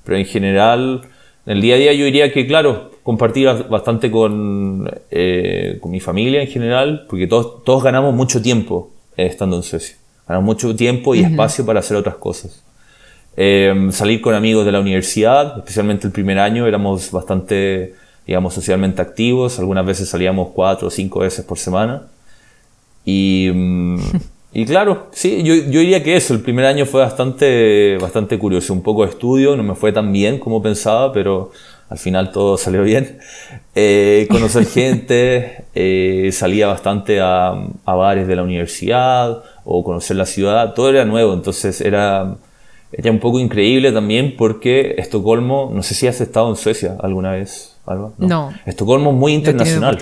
[0.05, 1.01] Pero en general
[1.47, 5.99] en el día a día yo diría que, claro, compartir bastante con, eh, con mi
[5.99, 9.97] familia en general, porque todos, todos ganamos mucho tiempo eh, estando en Suecia.
[10.29, 12.63] Ganamos mucho tiempo y espacio para hacer otras cosas.
[13.43, 17.95] Eh, salir con amigos de la universidad, especialmente el primer año, éramos bastante,
[18.27, 19.59] digamos, socialmente activos.
[19.59, 22.03] Algunas veces salíamos cuatro o cinco veces por semana.
[23.05, 23.51] Y...
[23.53, 23.99] Mm,
[24.53, 28.73] Y claro, sí, yo, yo, diría que eso, el primer año fue bastante, bastante curioso,
[28.73, 31.53] un poco de estudio, no me fue tan bien como pensaba, pero
[31.89, 33.19] al final todo salió bien.
[33.77, 37.53] Eh, conocer gente, eh, salía bastante a,
[37.85, 42.35] a, bares de la universidad o conocer la ciudad, todo era nuevo, entonces era,
[42.93, 47.33] era un poco increíble también porque Estocolmo, no sé si has estado en Suecia alguna
[47.33, 48.13] vez, Alba.
[48.19, 48.53] No.
[48.67, 49.99] Estocolmo es muy internacional.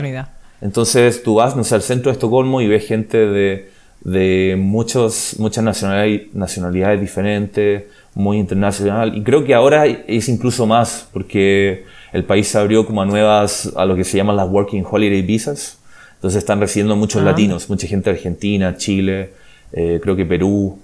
[0.61, 5.37] Entonces tú vas, no sé, al centro de Estocolmo y ves gente de de muchos,
[5.39, 9.17] muchas nacionalidades, diferentes, muy internacional.
[9.17, 13.73] Y creo que ahora es incluso más, porque el país se abrió como a nuevas,
[13.77, 15.79] a lo que se llaman las Working Holiday Visas.
[16.15, 17.27] Entonces están recibiendo muchos ah.
[17.27, 19.31] latinos, mucha gente de Argentina, Chile,
[19.73, 20.79] eh, creo que Perú.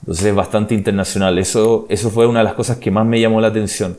[0.00, 1.38] Entonces es bastante internacional.
[1.38, 3.96] Eso, eso fue una de las cosas que más me llamó la atención.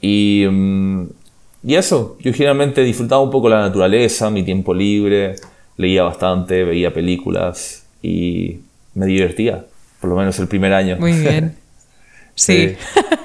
[0.00, 1.06] Y, mm,
[1.64, 5.36] y eso, yo generalmente disfrutaba un poco la naturaleza, mi tiempo libre
[5.76, 8.58] leía bastante, veía películas y
[8.94, 9.64] me divertía,
[10.00, 10.96] por lo menos el primer año.
[10.98, 11.56] Muy bien.
[12.38, 12.76] Sí.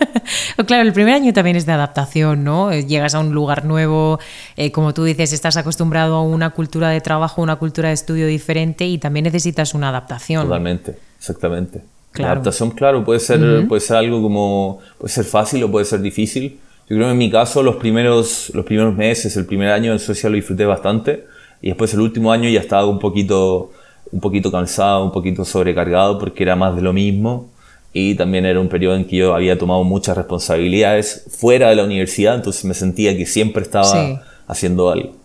[0.66, 2.72] claro, el primer año también es de adaptación, ¿no?
[2.72, 4.20] Eh, llegas a un lugar nuevo,
[4.58, 8.26] eh, como tú dices, estás acostumbrado a una cultura de trabajo, una cultura de estudio
[8.26, 10.46] diferente y también necesitas una adaptación.
[10.46, 11.82] Totalmente, exactamente.
[12.16, 16.02] La adaptación, claro, puede ser, puede ser algo como, puede ser fácil o puede ser
[16.02, 16.60] difícil.
[16.90, 20.00] Yo creo que en mi caso los primeros, los primeros meses, el primer año en
[20.00, 21.26] Suecia lo disfruté bastante
[21.62, 23.72] y después el último año ya estaba un poquito,
[24.12, 27.53] un poquito cansado, un poquito sobrecargado porque era más de lo mismo.
[27.94, 31.84] Y también era un periodo en que yo había tomado muchas responsabilidades fuera de la
[31.84, 35.16] universidad, entonces me sentía que siempre estaba haciendo algo.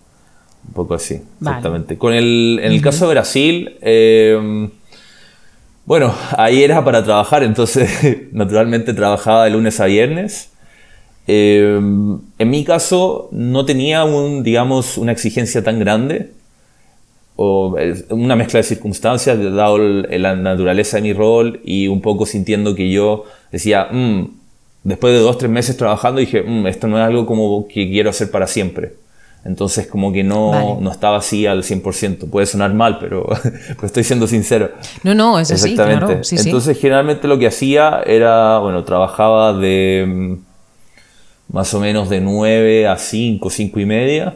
[0.67, 1.97] Un poco así, exactamente.
[1.97, 4.69] Con el, en el caso de Brasil, eh,
[5.87, 10.51] bueno, ahí era para trabajar, entonces naturalmente trabajaba de lunes a viernes.
[11.27, 16.33] Em, en mi caso no tenía un, digamos, una exigencia tan grande
[17.41, 17.77] o
[18.11, 22.91] una mezcla de circunstancias, dado la naturaleza de mi rol y un poco sintiendo que
[22.91, 24.25] yo decía, mm,
[24.83, 28.11] después de dos, tres meses trabajando, dije, mm, esto no es algo como que quiero
[28.11, 28.95] hacer para siempre.
[29.45, 32.29] Entonces como que no, no estaba así al 100%.
[32.29, 33.29] Puede sonar mal, pero,
[33.85, 34.73] estoy siendo sincero.
[35.05, 36.09] No, no, es así, claro.
[36.11, 42.89] Entonces generalmente lo que hacía era, bueno, trabajaba de mm, más o menos de 9
[42.89, 44.35] a 5, 5 y media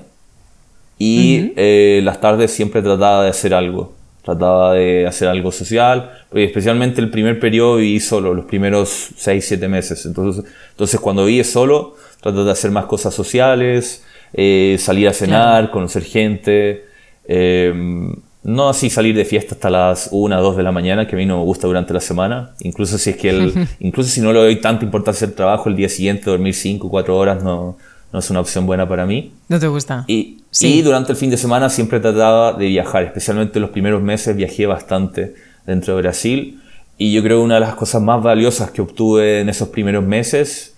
[1.05, 3.93] y eh, las tardes siempre trataba de hacer algo.
[4.23, 9.45] Trataba de hacer algo social, y especialmente el primer periodo viví solo, los primeros 6,
[9.45, 10.07] 7 meses.
[10.07, 15.73] Entonces, entonces cuando viví solo, trataba de hacer más cosas sociales, eh, salir a cenar,
[15.73, 16.85] conocer gente.
[17.27, 21.19] Em, no así salir de fiesta hasta las 1, 2 de la mañana, que a
[21.19, 22.55] mí no me gusta durante la semana.
[22.61, 25.75] Incluso si es que el, incluso si no le doy tanta importancia al trabajo, el
[25.75, 27.77] día siguiente dormir 5, 4 horas no,
[28.13, 29.33] no es una opción buena para mí.
[29.49, 30.05] ¿No te gusta?
[30.07, 30.83] Y, sí.
[30.83, 35.35] durante el fin de semana siempre trataba de viajar, especialmente los primeros meses viajé bastante
[35.67, 36.61] dentro de Brasil.
[36.99, 40.05] Y yo creo que una de las cosas más valiosas que obtuve en esos primeros
[40.05, 40.75] meses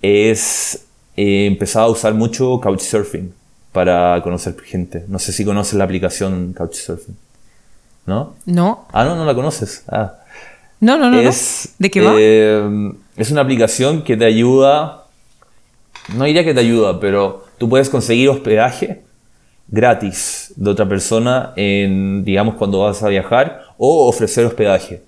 [0.00, 3.32] es eh, empezar a usar mucho Couchsurfing
[3.72, 5.04] para conocer gente.
[5.08, 7.16] No sé si conoces la aplicación Couchsurfing.
[8.06, 8.34] ¿No?
[8.46, 8.86] No.
[8.92, 9.84] Ah, no, no la conoces.
[9.88, 10.14] Ah.
[10.80, 11.18] No, no, no.
[11.20, 12.14] Es, ¿De qué va?
[12.16, 15.04] Eh, es una aplicación que te ayuda
[16.14, 19.02] no diría que te ayuda, pero tú puedes conseguir hospedaje
[19.68, 25.02] gratis de otra persona en, digamos, cuando vas a viajar o ofrecer hospedaje.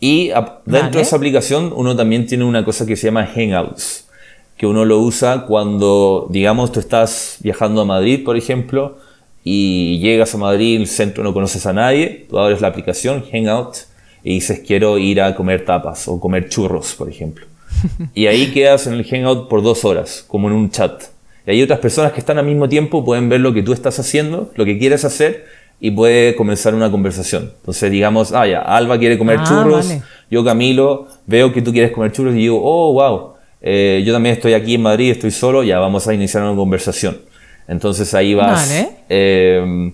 [0.00, 0.30] Y
[0.64, 4.08] dentro de esa aplicación uno también tiene una cosa que se llama Hangouts,
[4.56, 8.98] que uno lo usa cuando, digamos, tú estás viajando a Madrid, por ejemplo,
[9.42, 13.76] y llegas a Madrid, el centro no conoces a nadie, tú abres la aplicación Hangout
[14.22, 17.46] y dices quiero ir a comer tapas o comer churros, por ejemplo.
[18.14, 21.04] Y ahí quedas en el Hangout por dos horas, como en un chat.
[21.46, 23.98] Y hay otras personas que están al mismo tiempo, pueden ver lo que tú estás
[23.98, 25.46] haciendo, lo que quieres hacer,
[25.80, 27.52] y puede comenzar una conversación.
[27.60, 29.94] Entonces, digamos, ah, ya, Alba quiere comer ah, churros,
[30.30, 34.34] yo Camilo, veo que tú quieres comer churros y digo, oh, wow, eh, yo también
[34.34, 37.18] estoy aquí en Madrid, estoy solo, ya vamos a iniciar una conversación.
[37.66, 39.92] Entonces ahí vas, eh,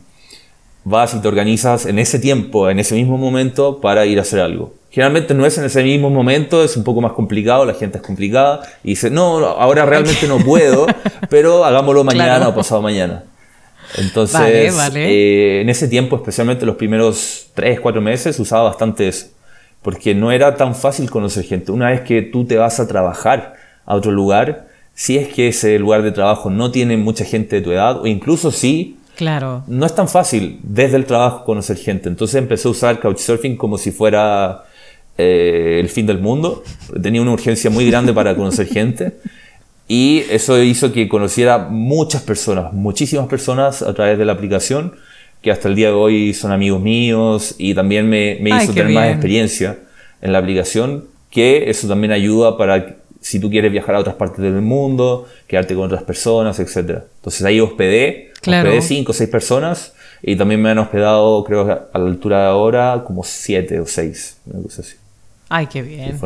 [0.85, 4.41] vas y te organizas en ese tiempo, en ese mismo momento, para ir a hacer
[4.41, 4.75] algo.
[4.95, 8.05] Generalmente no es en ese mismo momento, es un poco más complicado, la gente es
[8.05, 10.87] complicada y dice, no, ahora realmente no puedo,
[11.29, 13.25] pero hagámoslo mañana o pasado mañana.
[13.97, 14.41] Entonces,
[14.95, 19.27] eh, en ese tiempo, especialmente los primeros 3, 4 meses, usaba bastante eso,
[19.83, 21.73] porque no era tan fácil conocer gente.
[21.73, 23.55] Una vez que tú te vas a trabajar
[23.85, 27.63] a otro lugar, si es que ese lugar de trabajo no tiene mucha gente de
[27.63, 29.63] tu edad, o incluso si Claro.
[29.69, 32.09] No es tan fácil desde el trabajo conocer gente.
[32.09, 34.65] Entonces empecé a usar Couchsurfing como si fuera
[35.19, 36.63] eh, el fin del mundo.
[37.03, 39.15] Tenía una urgencia muy grande para conocer gente.
[39.87, 44.95] Y eso hizo que conociera muchas personas, muchísimas personas a través de la aplicación,
[45.43, 48.95] que hasta el día de hoy son amigos míos y también me, me hizo tener
[48.95, 49.79] más experiencia
[50.23, 54.41] en la aplicación, que eso también ayuda para si tú quieres viajar a otras partes
[54.41, 57.03] del mundo, quedarte con otras personas, etc.
[57.17, 61.99] Entonces ahí hospedé, hospedé cinco o seis personas y también me han hospedado, creo a
[61.99, 64.97] la altura de ahora, como siete o seis, una cosa así.
[65.57, 66.19] Ay, qué bien.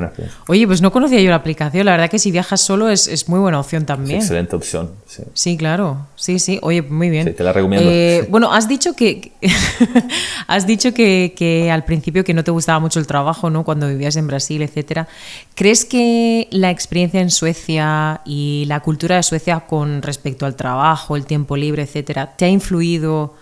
[0.47, 1.85] Oye, pues no conocía yo la aplicación.
[1.85, 4.21] La verdad que si viajas solo es, muy buena opción también.
[4.21, 4.93] excelente opción.
[5.35, 5.59] Sí.
[5.59, 6.07] claro.
[6.17, 6.59] Sí, sí.
[6.63, 7.27] Oye, muy bien.
[7.27, 7.91] Sí, te la recomiendo.
[7.91, 9.33] Eh, bueno, has dicho que
[10.47, 13.65] has dicho que, al principio que no te gustaba mucho el trabajo, ¿no?
[13.65, 15.07] Cuando vivías en Brasil, etcétera.
[15.55, 21.17] ¿Crees que la experiencia en Suecia y la cultura de Suecia con respecto al trabajo,
[21.17, 23.35] el tiempo libre, etcétera, te ha influido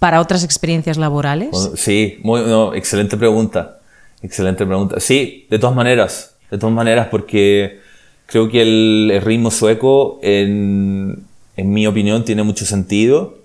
[0.00, 1.50] para otras experiencias laborales?
[1.76, 2.40] Sí, muy,
[2.74, 3.77] excelente pregunta.
[4.22, 5.00] Excelente pregunta.
[5.00, 7.78] Sí, de todas maneras, de todas maneras, porque
[8.26, 11.24] creo que el, ritmo sueco, en,
[11.56, 13.38] en, mi opinión, tiene mucho sentido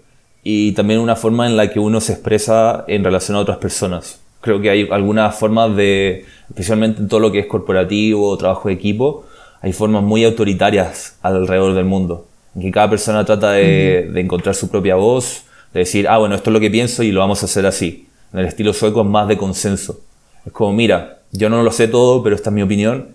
[0.44, 4.20] y también una forma en la que uno se expresa en relación a otras personas.
[4.42, 8.74] Creo que hay algunas formas de, especialmente en todo lo que es corporativo, trabajo de
[8.74, 9.26] equipo,
[9.62, 14.56] hay formas muy autoritarias alrededor del mundo, en que cada persona trata de, de encontrar
[14.56, 17.42] su propia voz, de decir, ah, bueno, esto es lo que pienso y lo vamos
[17.44, 18.08] a hacer así.
[18.34, 20.02] En el estilo sueco es más de consenso.
[20.46, 23.10] Es como, mira, yo no lo sé todo, pero esta es mi opinión.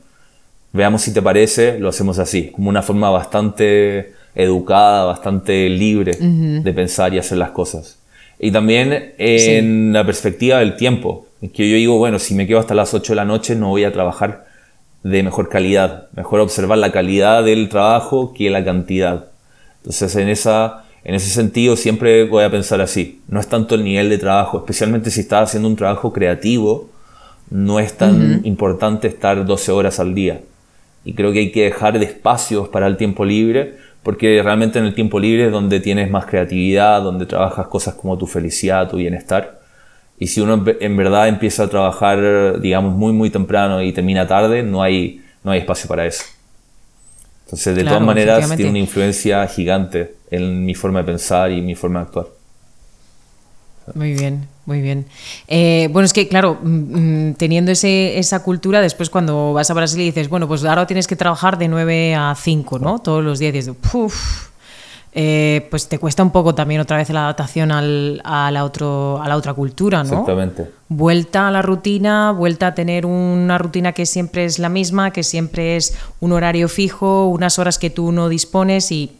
[0.72, 2.51] Veamos si te parece, lo hacemos así.
[2.51, 7.99] Como una forma bastante educada, bastante libre de pensar y hacer las cosas.
[8.39, 11.26] Y también en la perspectiva del tiempo.
[11.41, 13.68] En que yo digo, bueno, si me quedo hasta las 8 de la noche no
[13.68, 14.47] voy a trabajar
[15.03, 16.09] de mejor calidad.
[16.14, 19.26] Mejor observar la calidad del trabajo que la cantidad.
[19.79, 23.22] Entonces en esa en ese sentido siempre voy a pensar así.
[23.29, 26.91] No es tanto el nivel de trabajo, especialmente si estás haciendo un trabajo creativo,
[27.51, 30.41] no es tan importante estar 12 horas al día.
[31.05, 34.85] Y creo que hay que dejar de espacios para el tiempo libre, porque realmente en
[34.85, 38.99] el tiempo libre es donde tienes más creatividad, donde trabajas cosas como tu felicidad, tu
[38.99, 39.61] bienestar.
[40.19, 44.63] Y si uno en verdad empieza a trabajar, digamos, muy, muy temprano y termina tarde,
[44.63, 46.25] no hay, no hay espacio para eso.
[47.45, 51.75] Entonces, de todas maneras, tiene una influencia gigante en mi forma de pensar y mi
[51.75, 52.27] forma de actuar.
[53.95, 55.07] Muy bien, muy bien.
[55.49, 59.75] Eh, bueno, es que claro, mm, mm, teniendo ese, esa cultura, después cuando vas a
[59.75, 62.99] Brasil y dices, bueno, pues ahora tienes que trabajar de 9 a 5, ¿no?
[62.99, 63.55] Todos los días.
[63.55, 63.75] dices,
[65.14, 69.23] eh, pues te cuesta un poco también otra vez la adaptación al, a, la otro,
[69.23, 70.11] a la otra cultura, ¿no?
[70.11, 70.71] Exactamente.
[70.91, 75.23] Vuelta a la rutina, vuelta a tener una rutina que siempre es la misma, que
[75.23, 79.16] siempre es un horario fijo, unas horas que tú no dispones y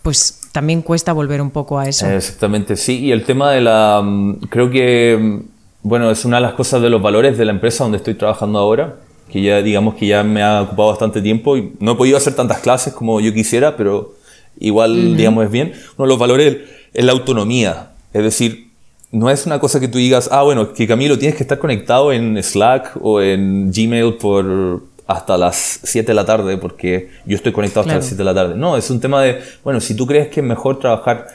[0.00, 2.06] pues también cuesta volver un poco a eso.
[2.06, 3.00] Exactamente, sí.
[3.00, 4.02] Y el tema de la...
[4.04, 5.40] Mm, creo que, mm,
[5.82, 8.58] bueno, es una de las cosas de los valores de la empresa donde estoy trabajando
[8.58, 8.96] ahora,
[9.30, 12.34] que ya digamos que ya me ha ocupado bastante tiempo y no he podido hacer
[12.34, 14.14] tantas clases como yo quisiera, pero
[14.60, 15.72] igual, digamos, es bien.
[15.96, 16.58] Uno de los valores
[16.92, 17.92] es la autonomía.
[18.12, 18.68] Es decir,
[19.10, 22.12] no es una cosa que tú digas, ah, bueno, que Camilo tienes que estar conectado
[22.12, 27.52] en Slack o en Gmail por hasta las 7 de la tarde porque yo estoy
[27.52, 28.54] conectado hasta las 7 de la tarde.
[28.56, 31.26] No, es un tema de, bueno, si tú crees que es mejor trabajar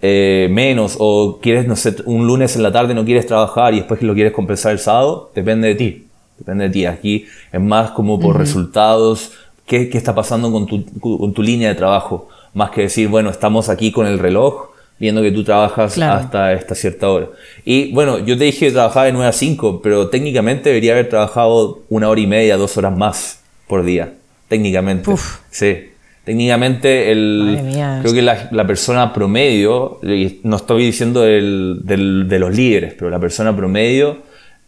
[0.00, 3.78] eh, menos o quieres, no sé, un lunes en la tarde no quieres trabajar y
[3.78, 6.06] después lo quieres compensar el sábado, depende de ti.
[6.38, 6.86] Depende de ti.
[6.86, 9.32] Aquí es más como por resultados,
[9.64, 12.28] qué, qué, está pasando con tu, con tu línea de trabajo.
[12.52, 14.71] Más que decir, bueno, estamos aquí con el reloj
[15.02, 17.26] viendo que tú trabajas hasta esta cierta hora.
[17.64, 21.08] Y bueno, yo te dije que trabajaba de 9 a 5, pero técnicamente debería haber
[21.08, 24.12] trabajado una hora y media, dos horas más por día.
[24.46, 25.10] Técnicamente.
[25.50, 25.88] Sí.
[26.24, 27.58] Técnicamente, el,
[28.00, 29.98] creo que la, la, persona promedio,
[30.44, 34.18] no estoy diciendo del, del, de los líderes, pero la persona promedio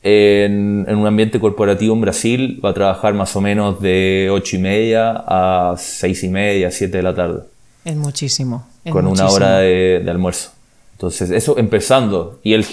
[0.02, 4.56] en, en, un ambiente corporativo en Brasil va a trabajar más o menos de 8
[4.56, 7.53] y media a 6 y media, 7 de la tarde.
[7.84, 10.52] Es muchísimo con una hora de, almuerzo.
[10.92, 12.40] Entonces, eso empezando.
[12.42, 12.64] Y el,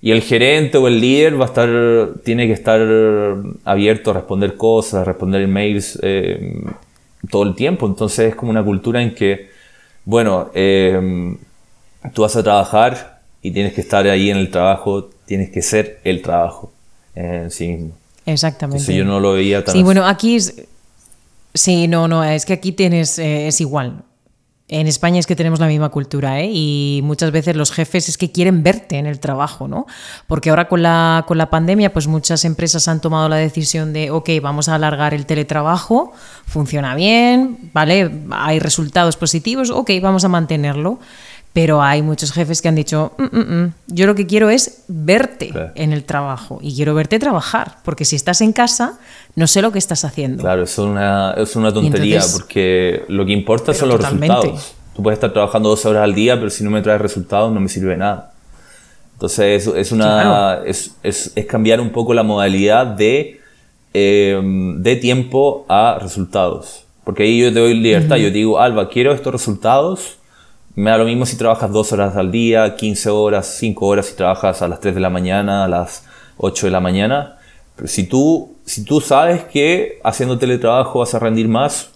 [0.00, 1.68] y el gerente o el líder va a estar,
[2.24, 2.80] tiene que estar
[3.64, 6.62] abierto a responder cosas, a responder emails eh,
[7.30, 7.86] todo el tiempo.
[7.86, 9.50] Entonces, es como una cultura en que,
[10.04, 11.36] bueno, eh,
[12.12, 16.00] tú vas a trabajar y tienes que estar ahí en el trabajo, tienes que ser
[16.04, 16.72] el trabajo
[17.14, 17.94] en sí mismo.
[18.26, 18.94] Exactamente.
[18.94, 19.74] yo no lo veía tan.
[19.74, 20.54] Sí, bueno, aquí es.
[21.52, 24.02] Sí, no, no, es que aquí tienes, eh, es igual.
[24.66, 26.50] En España es que tenemos la misma cultura, ¿eh?
[26.50, 29.86] Y muchas veces los jefes es que quieren verte en el trabajo, ¿no?
[30.26, 34.10] Porque ahora con la, con la pandemia, pues muchas empresas han tomado la decisión de,
[34.10, 36.12] ok, vamos a alargar el teletrabajo,
[36.46, 38.10] funciona bien, ¿vale?
[38.30, 40.98] Hay resultados positivos, ok, vamos a mantenerlo.
[41.54, 44.82] Pero hay muchos jefes que han dicho, mm, mm, mm, yo lo que quiero es
[44.88, 48.98] verte en el trabajo y quiero verte trabajar, porque si estás en casa,
[49.36, 50.42] no sé lo que estás haciendo.
[50.42, 54.74] Claro, es una, es una tontería, porque lo que importa son los resultados.
[54.96, 57.60] Tú puedes estar trabajando dos horas al día, pero si no me traes resultados no
[57.60, 58.32] me sirve nada.
[59.12, 63.40] Entonces es, una, es, es, es, cambiar un poco la modalidad de,
[63.92, 66.84] em, de tiempo a resultados.
[67.04, 70.18] Porque ahí yo te doy libertad, yo te digo, Alba, quiero estos resultados
[70.76, 74.16] me da lo mismo si trabajas dos horas al día, 15 horas, 5 horas si
[74.16, 76.04] trabajas a las 3 de la mañana, a las
[76.38, 77.38] 8 de la mañana.
[77.76, 81.90] Pero si tú, si tú sabes que haciendo teletrabajo vas a rendir más,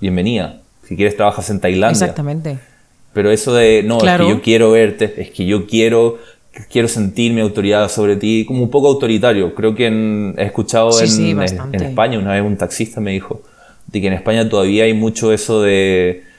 [0.00, 0.60] bienvenida.
[0.86, 2.04] Si quieres trabajas en Tailandia.
[2.04, 2.58] Exactamente.
[3.12, 6.18] Pero eso de, no, es que yo quiero verte, es que yo quiero,
[6.70, 9.54] quiero sentir mi autoridad sobre ti, como un poco autoritario.
[9.54, 9.86] Creo que
[10.36, 13.42] he escuchado en, en España, una vez un taxista me dijo,
[13.86, 16.29] de que en España todavía hay mucho eso de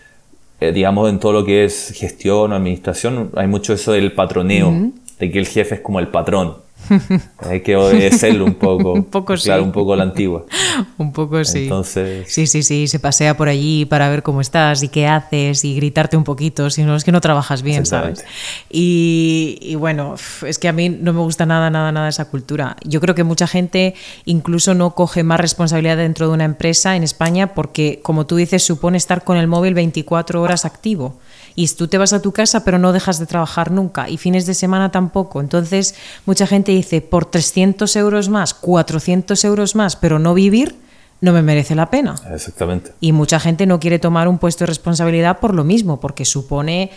[0.61, 4.91] eh, digamos, en todo lo que es gestión o administración, hay mucho eso del patroneo,
[5.19, 6.57] de que el jefe es como el patrón.
[7.39, 8.93] Hay que obedecerlo un poco.
[8.93, 10.45] un poco claro, un poco la antigua.
[10.97, 11.63] un poco sí.
[11.63, 12.31] Entonces...
[12.31, 15.75] Sí, sí, sí, se pasea por allí para ver cómo estás y qué haces y
[15.75, 18.25] gritarte un poquito, si no es que no trabajas bien, ¿sabes?
[18.69, 20.15] Y, y, bueno,
[20.45, 22.75] es que a mí no me gusta nada, nada, nada esa cultura.
[22.83, 27.03] Yo creo que mucha gente incluso no coge más responsabilidad dentro de una empresa en
[27.03, 31.19] España porque, como tú dices, supone estar con el móvil 24 horas activo
[31.55, 34.45] y tú te vas a tu casa pero no dejas de trabajar nunca y fines
[34.45, 35.41] de semana tampoco.
[35.41, 35.95] Entonces
[36.25, 40.75] mucha gente dice, por 300 euros más, 400 euros más, pero no vivir,
[41.21, 42.15] no me merece la pena.
[42.33, 42.91] Exactamente.
[42.99, 46.91] Y mucha gente no quiere tomar un puesto de responsabilidad por lo mismo, porque supone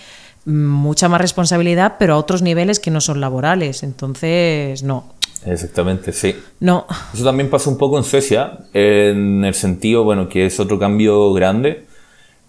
[0.46, 3.82] mm, mucha más responsabilidad, pero a otros niveles que no son laborales.
[3.82, 5.12] Entonces, no.
[5.44, 6.34] Exactamente, sí.
[6.60, 6.86] No.
[7.12, 11.34] Eso también pasa un poco en Suecia, en el sentido, bueno, que es otro cambio
[11.34, 11.84] grande,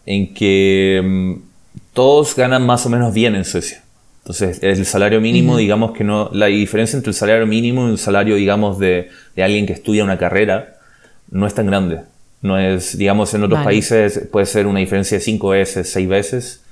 [0.06, 1.55] en que mm,
[1.96, 3.82] todos ganan más o menos bien en Suecia.
[4.20, 7.98] Entonces, el salario mínimo, digamos que no, la diferencia entre el salario mínimo y el
[7.98, 10.78] salario, digamos, de, de, alguien que estudia una carrera
[11.32, 12.02] no es tan grande.
[12.42, 13.66] No es, digamos, en otros Vale.
[13.66, 16.64] países puede ser una diferencia de 5 veces, 6 veces.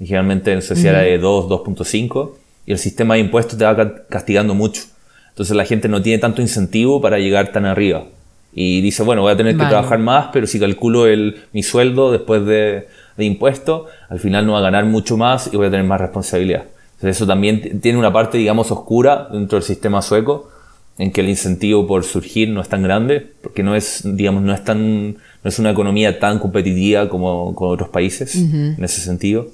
[0.00, 2.32] Y generalmente en Suecia era de 2, 2.5.
[2.66, 4.82] Y el sistema de impuestos te va ca- castigando mucho.
[5.28, 8.06] Entonces la gente no tiene tanto incentivo para llegar tan arriba.
[8.54, 12.10] Y dice, bueno, voy a tener que trabajar más, pero si calculo el, mi sueldo
[12.12, 15.70] después de, de impuestos, al final no va a ganar mucho más y voy a
[15.70, 16.64] tener más responsabilidad.
[16.94, 20.50] Entonces eso también tiene una parte, digamos, oscura dentro del sistema sueco,
[20.98, 24.52] en que el incentivo por surgir no es tan grande, porque no es, digamos, no
[24.52, 29.48] es tan, no es una economía tan competitiva como con otros países, en ese sentido.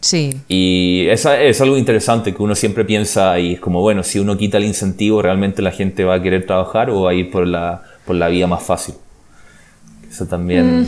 [0.00, 4.18] Sí, Y esa es algo interesante que uno siempre piensa y es como, bueno, si
[4.18, 7.30] uno quita el incentivo, ¿realmente la gente va a querer trabajar o va a ir
[7.30, 8.94] por la, por la vía más fácil?
[10.10, 10.86] Eso también...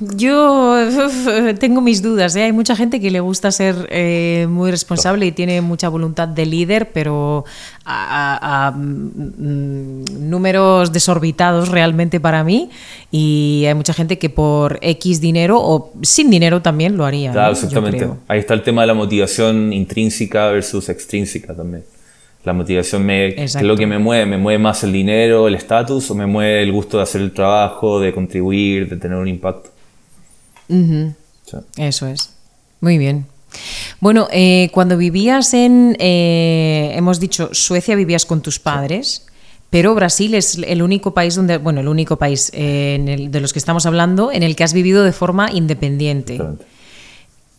[0.00, 0.74] Yo
[1.06, 1.28] uf,
[1.58, 2.34] tengo mis dudas.
[2.36, 2.42] ¿eh?
[2.44, 6.46] Hay mucha gente que le gusta ser eh, muy responsable y tiene mucha voluntad de
[6.46, 7.44] líder, pero
[7.84, 12.70] a, a- a, mm, números desorbitados realmente para mí.
[13.10, 17.32] Y hay mucha gente que por X dinero o sin dinero también lo haría.
[17.32, 17.52] Claro, ¿no?
[17.52, 18.08] Exactamente.
[18.28, 21.84] Ahí está el tema de la motivación intrínseca versus extrínseca también.
[22.44, 25.54] La motivación me, ¿qué es lo que me mueve, me mueve más el dinero, el
[25.54, 29.28] estatus o me mueve el gusto de hacer el trabajo, de contribuir, de tener un
[29.28, 29.70] impacto.
[30.68, 31.56] Sí.
[31.76, 32.30] Eso es.
[32.80, 33.26] Muy bien.
[34.00, 39.26] Bueno, eh, cuando vivías en, eh, hemos dicho, Suecia vivías con tus padres,
[39.70, 43.40] pero Brasil es el único país donde, bueno, el único país eh, en el- de
[43.40, 46.40] los que estamos hablando en el que has vivido de forma independiente.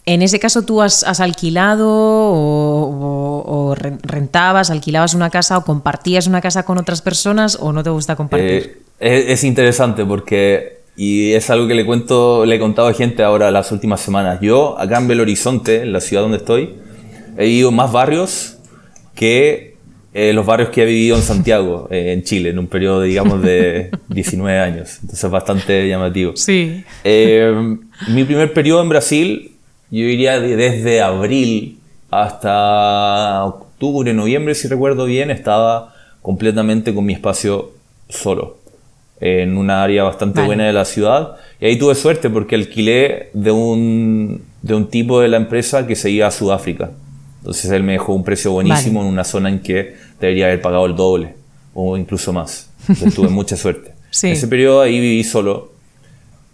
[0.08, 5.58] En ese caso, ¿tú has, has alquilado o, o- o re- rentabas, alquilabas una casa
[5.58, 8.84] o compartías una casa con otras personas o no te gusta compartir?
[9.00, 12.94] Eh, es, es interesante porque, y es algo que le cuento, le he contado a
[12.94, 14.40] gente ahora las últimas semanas.
[14.42, 16.76] Yo, acá en Belo Horizonte, en la ciudad donde estoy,
[17.38, 18.58] he vivido más barrios
[19.14, 19.76] que
[20.14, 23.42] eh, los barrios que he vivido en Santiago, eh, en Chile, en un periodo, digamos,
[23.42, 24.96] de 19 años.
[25.02, 26.32] Entonces, es bastante llamativo.
[26.36, 26.84] sí.
[27.04, 27.54] Eh,
[28.08, 29.52] mi primer periodo en Brasil,
[29.92, 31.80] yo diría de- desde abril
[32.10, 37.72] hasta octubre, noviembre, si recuerdo bien, estaba completamente con mi espacio
[38.10, 38.58] solo,
[39.22, 40.48] en una área bastante Vale.
[40.48, 41.36] buena de la ciudad.
[41.60, 45.96] Y ahí tuve suerte porque alquilé de un, de un tipo de la empresa que
[45.96, 46.92] se iba a Sudáfrica.
[47.40, 50.86] Entonces él me dejó un precio buenísimo en una zona en que debería haber pagado
[50.86, 51.36] el doble
[51.74, 52.70] o incluso más.
[52.90, 53.94] Entonces tuve mucha suerte.
[54.10, 54.30] Sí.
[54.30, 55.74] Ese periodo ahí viví solo.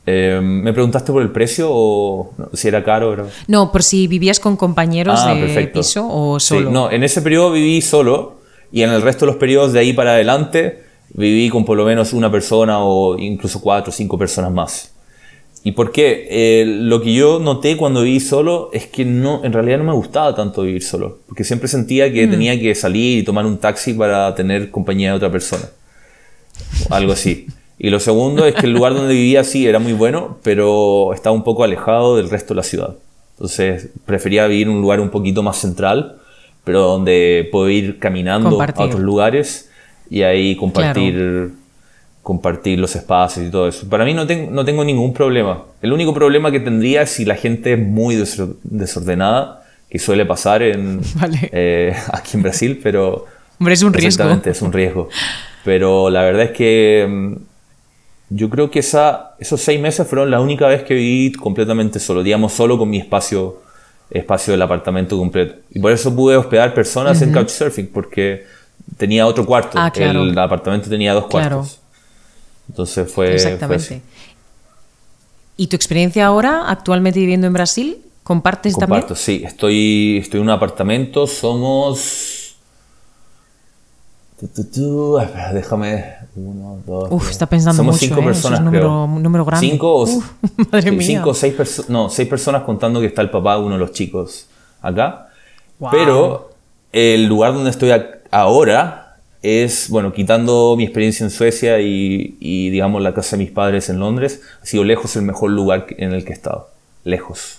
[0.05, 3.13] Eh, ¿Me preguntaste por el precio o no, si era caro?
[3.13, 3.25] Era...
[3.47, 5.79] No, por si vivías con compañeros Ah, de perfecto.
[5.81, 6.71] piso o Sí, solo.
[6.71, 8.39] no, en ese periodo viví solo
[8.71, 10.83] y en el resto de los periodos de ahí para adelante
[11.13, 14.91] viví con por lo menos una persona o incluso cuatro o cinco personas más.
[15.63, 16.27] ¿Y por qué?
[16.29, 19.93] Eh, lo que yo noté cuando viví solo es que no, en realidad no me
[19.93, 23.93] gustaba tanto vivir solo, porque siempre sentía que tenía que salir y tomar un taxi
[23.93, 25.69] para tener compañía de otra persona.
[26.89, 27.45] Algo así.
[27.77, 31.35] Y lo segundo es que el lugar donde vivía sí era muy bueno, pero estaba
[31.35, 32.95] un poco alejado del resto de la ciudad.
[33.35, 36.17] Entonces prefería vivir en un lugar un poquito más central,
[36.63, 39.70] pero donde puedo ir caminando a otros lugares
[40.11, 41.51] y ahí compartir,
[42.21, 43.87] compartir los espacios y todo eso.
[43.89, 45.63] Para mí no, tengo no tengo ningún problema.
[45.81, 50.25] El único problema que tendría es si la gente es muy desor- desordenada, que suele
[50.25, 51.49] pasar en, Vale.
[51.53, 53.25] eh, aquí en Brasil, pero...
[53.57, 54.25] Hombre, es un riesgo.
[54.43, 55.07] Es un riesgo.
[55.63, 57.33] Pero la verdad es que mm,
[58.31, 62.21] yo creo que esa, esos seis meses fueron la única vez que viví completamente solo,
[62.21, 63.61] digamos, solo con mi espacio,
[64.09, 65.55] espacio del apartamento completo.
[65.71, 68.43] Y por eso pude hospedar personas en Couchsurfing, porque
[68.97, 69.77] tenía otro cuarto.
[69.79, 70.23] Ah, claro.
[70.23, 71.57] El apartamento tenía dos Claro.
[71.57, 71.79] cuartos.
[72.69, 73.27] Entonces fue...
[73.27, 73.83] fue Exactamente.
[73.85, 74.01] así.
[75.57, 79.43] ¿Y tu experiencia ahora, actualmente viviendo en Brasil, compartes Comparto, sí.
[79.45, 82.55] Estoy, estoy en un apartamento, somos...
[84.39, 86.15] Tu, tu, tu, espera, déjame...
[86.35, 87.31] Uno, dos, Uf, tres.
[87.33, 88.23] está pensando Somos mucho, cinco ¿eh?
[88.23, 89.19] Eso es personas, número- creo.
[89.19, 89.67] número grande.
[89.69, 90.03] Cinco o...
[90.03, 90.25] Uf,
[90.71, 91.05] madre sí, mía.
[91.07, 91.89] Cinco seis personas...
[91.89, 94.47] No, seis personas contando que está el papá de uno de los chicos
[94.81, 95.27] acá.
[95.77, 95.89] Wow.
[95.91, 96.49] Pero
[96.93, 97.91] el lugar donde estoy
[98.31, 103.51] ahora es, bueno, quitando mi experiencia en Suecia y, y, digamos, la casa de mis
[103.51, 106.69] padres en Londres, ha sido lejos el mejor lugar en el que he estado.
[107.03, 107.57] Lejos.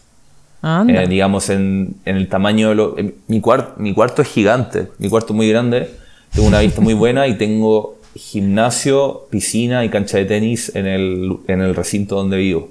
[0.89, 4.89] Eh, digamos, en, en el tamaño de lo, en- mi, cuar- mi cuarto es gigante,
[4.99, 5.91] mi cuarto es muy grande,
[6.33, 11.37] tengo una vista muy buena y tengo gimnasio, piscina y cancha de tenis en el,
[11.49, 12.71] en el recinto donde vivo.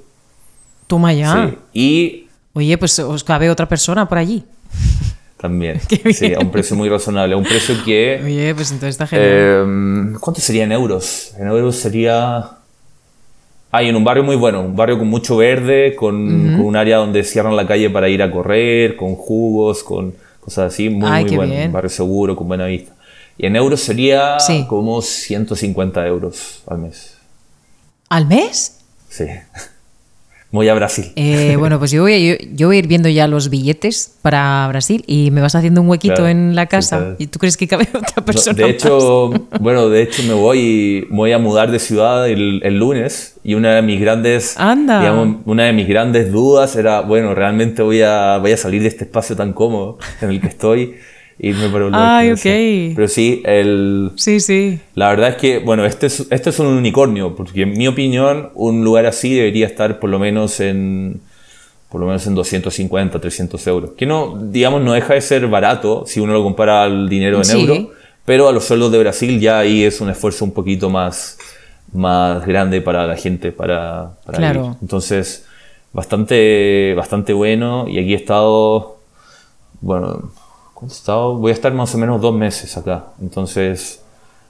[0.88, 1.50] Toma ya.
[1.50, 1.58] Sí.
[1.80, 4.44] Y Oye, pues os cabe otra persona por allí.
[5.42, 5.82] También,
[6.14, 8.22] sí, a un precio muy razonable, a un precio que...
[8.24, 9.30] Oye, pues entonces está genial.
[9.32, 11.34] Eh, ¿Cuánto sería en euros?
[11.40, 12.52] En euros sería...
[13.74, 16.28] Ah, y en un barrio muy bueno, un barrio con mucho verde, con,
[16.58, 20.74] con un área donde cierran la calle para ir a correr, con jugos, con cosas
[20.74, 21.54] así, muy, Ay, muy bueno.
[21.54, 21.68] bien.
[21.68, 22.92] Un barrio seguro, con buena vista.
[23.38, 24.66] Y en euros sería Sí.
[24.68, 27.16] como 150 euros al mes.
[28.10, 28.78] ¿Al mes?
[29.10, 29.26] sí.
[30.54, 31.06] Voy a Brasil.
[31.16, 34.16] Eh, bueno, pues yo voy, a, yo, yo voy a ir viendo ya los billetes
[34.22, 36.98] para Brasil y me vas haciendo un huequito Claro, en la sí, casa.
[36.98, 37.16] claro.
[37.20, 38.54] ¿Y tú crees que cabe otra No, persona?
[38.58, 38.72] de más?
[38.74, 39.30] hecho,
[39.62, 43.54] bueno, de hecho me voy, me voy a mudar de ciudad el, el lunes y
[43.54, 45.00] una de mis grandes, Anda.
[45.00, 48.90] digamos, una de mis grandes dudas era, bueno, realmente voy a, voy a salir de
[48.90, 50.96] este espacio tan cómodo en el que estoy
[51.44, 52.94] irme para un lugar Ay, ok.
[52.96, 54.80] Pero sí, el, Sí, sí.
[54.94, 58.52] la verdad es que, bueno, este es, este es un unicornio, porque en mi opinión,
[58.54, 61.20] un lugar así debería estar por lo menos en,
[61.90, 63.92] por lo menos en 250, 300 euros.
[63.98, 67.46] Que no, digamos, no deja de ser barato si uno lo compara al dinero en
[67.46, 67.60] Sí.
[67.60, 67.90] euro,
[68.24, 71.40] pero a los sueldos de Brasil ya ahí es un esfuerzo un poquito más,
[71.92, 74.62] más grande para la gente, para, para Claro.
[74.62, 74.78] vivir.
[74.84, 75.46] Entonces,
[75.92, 77.88] bastante, bastante bueno.
[77.90, 78.98] Y aquí he estado,
[79.82, 80.41] bueno, ¿cuánto he
[80.88, 81.36] estado?
[81.38, 83.06] Voy a estar más o menos dos meses acá.
[83.22, 84.02] Entonces,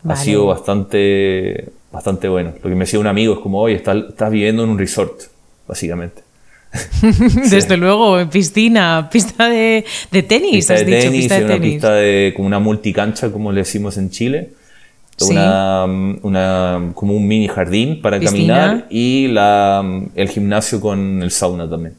[0.03, 0.19] Vale.
[0.19, 2.53] ha sido bastante, bastante bueno.
[2.63, 5.21] Lo que me decía un amigo es como, oye, estás, estás viviendo en un resort,
[5.67, 6.23] básicamente.
[7.49, 11.43] Desde luego, en piscina, pista de, de tenis, Pista has de dicho, tenis, pista de
[11.45, 11.71] una tenis.
[11.73, 14.53] pista de, como una multicancha, como le decimos en Chile.
[15.17, 15.34] Sí.
[15.34, 15.86] Una,
[16.23, 18.55] una, como un mini jardín para Piscina.
[18.65, 19.84] caminar y la,
[20.15, 21.95] el gimnasio con el sauna también.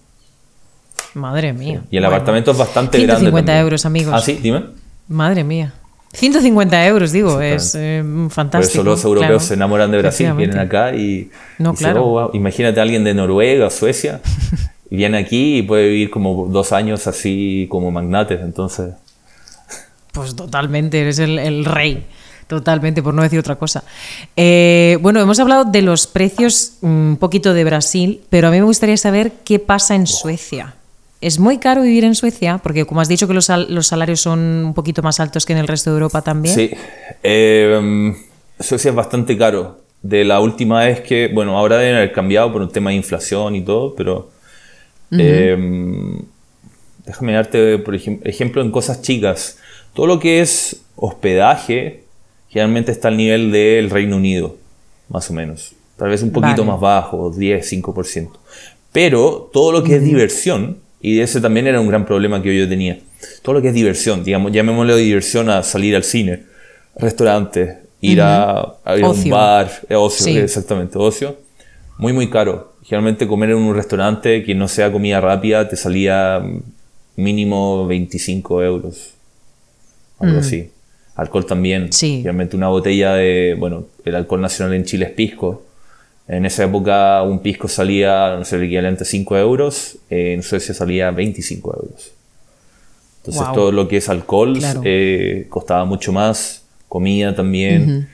[1.14, 1.82] Madre mía.
[1.90, 2.08] Y el Bueno.
[2.16, 3.16] apartamento es bastante grande.
[3.20, 3.64] 150 también.
[3.64, 4.14] euros, amigos.
[4.16, 4.64] Ah, sí, dime.
[5.08, 5.74] Madre mía.
[6.14, 8.80] 150 euros, digo, es eh, Por fantástico.
[8.80, 9.40] eso los europeos claro.
[9.40, 12.04] se enamoran de Brasil, vienen acá y, No, y claro.
[12.04, 12.30] "Oh, wow".
[12.34, 14.20] imagínate a alguien de Noruega, Suecia,
[14.90, 18.92] viene aquí y puede vivir como dos años así como magnates, entonces...
[20.12, 22.04] Pues totalmente, eres el, el rey.
[22.46, 23.82] Totalmente, por no decir otra cosa.
[24.36, 28.58] Eh, bueno, hemos hablado de los precios mm, un poquito de Brasil, pero a mí
[28.58, 30.74] me gustaría saber qué pasa en Suecia.
[31.22, 32.58] ¿Es muy caro vivir en Suecia?
[32.62, 35.52] Porque como has dicho que los, sal- los salarios son un poquito más altos que
[35.52, 36.54] en el resto de Europa también.
[36.54, 36.70] Sí,
[37.22, 38.12] eh,
[38.60, 39.80] Suecia es bastante caro.
[40.02, 43.54] De la última vez que, bueno, ahora deben haber cambiado por un tema de inflación
[43.54, 44.30] y todo, pero
[45.12, 45.56] eh,
[47.06, 49.58] déjame darte, por ejem- ejemplo, en cosas chicas.
[49.94, 52.04] Todo lo que es hospedaje
[52.48, 54.56] generalmente está al nivel del Reino Unido,
[55.08, 55.74] más o menos.
[55.96, 56.72] Tal vez un poquito Vale.
[56.72, 58.30] más bajo, 10, 5%.
[58.92, 62.66] Pero todo lo que es diversión, y ese también era un gran problema que yo
[62.68, 62.98] tenía,
[63.42, 66.44] todo lo que es diversión, digamos, llamémosle diversión a salir al cine,
[66.96, 70.38] restaurante, ir a, a ir a un bar, eh, ocio, Sí.
[70.38, 71.36] exactamente, ocio,
[71.98, 72.72] muy muy caro.
[72.84, 76.62] Generalmente comer en un restaurante que no sea comida rápida te salía mm,
[77.16, 79.10] mínimo 25 euros,
[80.18, 80.70] algo así.
[81.14, 81.92] Alcohol también.
[81.92, 82.20] Sí.
[82.24, 85.62] Realmente una botella de, bueno, el alcohol nacional en Chile es pisco.
[86.28, 89.98] En esa época un pisco salía, no sé, el equivalente a 5 euros.
[90.08, 92.12] En Suecia salía 25 euros.
[93.18, 94.80] Entonces todo lo que es alcohol Claro.
[94.84, 98.08] eh, costaba mucho más, comida también.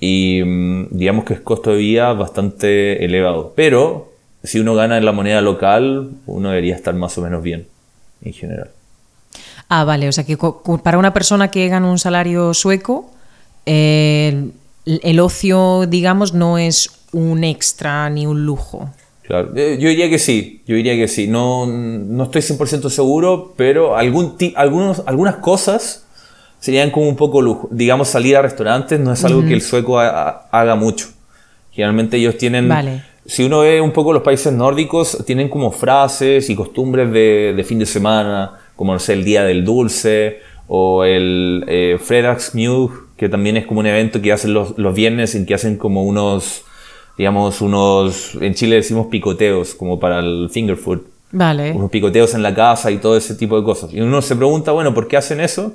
[0.00, 3.52] Y mm, digamos que es costo de vida bastante elevado.
[3.56, 4.12] Pero
[4.42, 7.66] si uno gana en la moneda local, uno debería estar más o menos bien,
[8.22, 8.70] en general.
[9.68, 10.36] Ah, vale, o sea que
[10.82, 13.10] para una persona que gana un salario sueco,
[13.66, 14.50] eh,
[14.84, 18.90] el, el ocio, digamos, no es un extra ni un lujo.
[19.22, 21.26] Claro, eh, yo diría que sí, yo diría que sí.
[21.26, 26.04] No, no estoy 100% seguro, pero algún algunos, algunas cosas
[26.60, 27.68] serían como un poco lujo.
[27.70, 31.08] Digamos, salir a restaurantes no es algo que el sueco ha- ha- haga mucho.
[31.72, 32.68] Generalmente ellos tienen...
[32.68, 33.02] Vale.
[33.26, 37.64] Si uno ve un poco los países nórdicos, tienen como frases y costumbres de, de
[37.64, 41.98] fin de semana, como no sé, el Día del Dulce o el eh,
[43.16, 46.02] que también es como un evento que hacen los, los viernes en que hacen como
[46.04, 46.64] unos,
[47.16, 51.00] digamos, unos, en Chile decimos picoteos, como para el finger food
[51.30, 51.72] Vale.
[51.72, 53.92] unos picoteos en la casa y todo ese tipo de cosas.
[53.92, 55.72] Y uno se pregunta, bueno, ¿por qué hacen eso?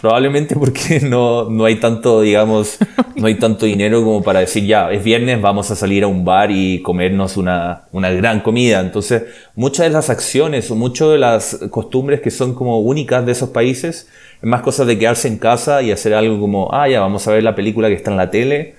[0.00, 2.78] Probablemente porque no, no hay tanto, digamos,
[3.16, 6.24] no hay tanto dinero como para decir, ya, es viernes, vamos a salir a un
[6.24, 8.80] bar y comernos una, una gran comida.
[8.80, 9.24] Entonces,
[9.54, 13.50] muchas de las acciones o muchas de las costumbres que son como únicas de esos
[13.50, 14.08] países,
[14.42, 17.32] es más cosas de quedarse en casa y hacer algo como, ah, ya, vamos a
[17.32, 18.74] ver la película que está en la tele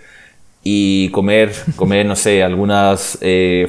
[0.65, 3.19] y comer, comer no sé, algunos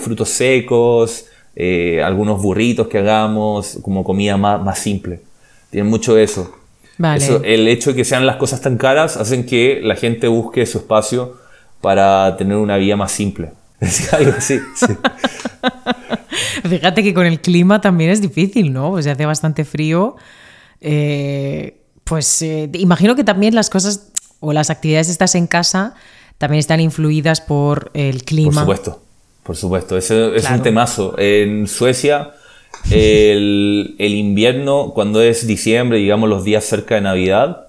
[0.00, 1.26] frutos secos,
[1.58, 5.22] eh, algunos burritos que hagamos, como comida más, más simple.
[5.70, 6.54] Tienen mucho eso.
[6.98, 7.24] Vale.
[7.24, 10.66] Eso, el hecho de que sean las cosas tan caras hacen que la gente busque
[10.66, 11.38] su espacio
[11.80, 13.52] para tener una vida más simple.
[13.80, 14.60] Es algo así.
[14.74, 14.86] sí.
[16.68, 18.90] Fíjate que con el clima también es difícil, ¿no?
[18.90, 20.16] Pues hace bastante frío.
[20.80, 25.94] Eh, pues eh, imagino que también las cosas o las actividades estas en casa
[26.38, 28.50] también están influidas por el clima.
[28.52, 29.02] Por supuesto,
[29.42, 29.96] por supuesto.
[29.96, 30.56] Es Claro.
[30.56, 31.14] un temazo.
[31.18, 32.32] En Suecia,
[32.90, 37.68] el, el invierno, cuando es diciembre, digamos los días cerca de Navidad,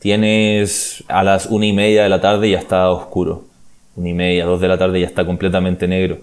[0.00, 3.44] tienes a las una y media de la tarde ya está oscuro.
[3.96, 6.18] Una y media, dos de la tarde ya está completamente negro.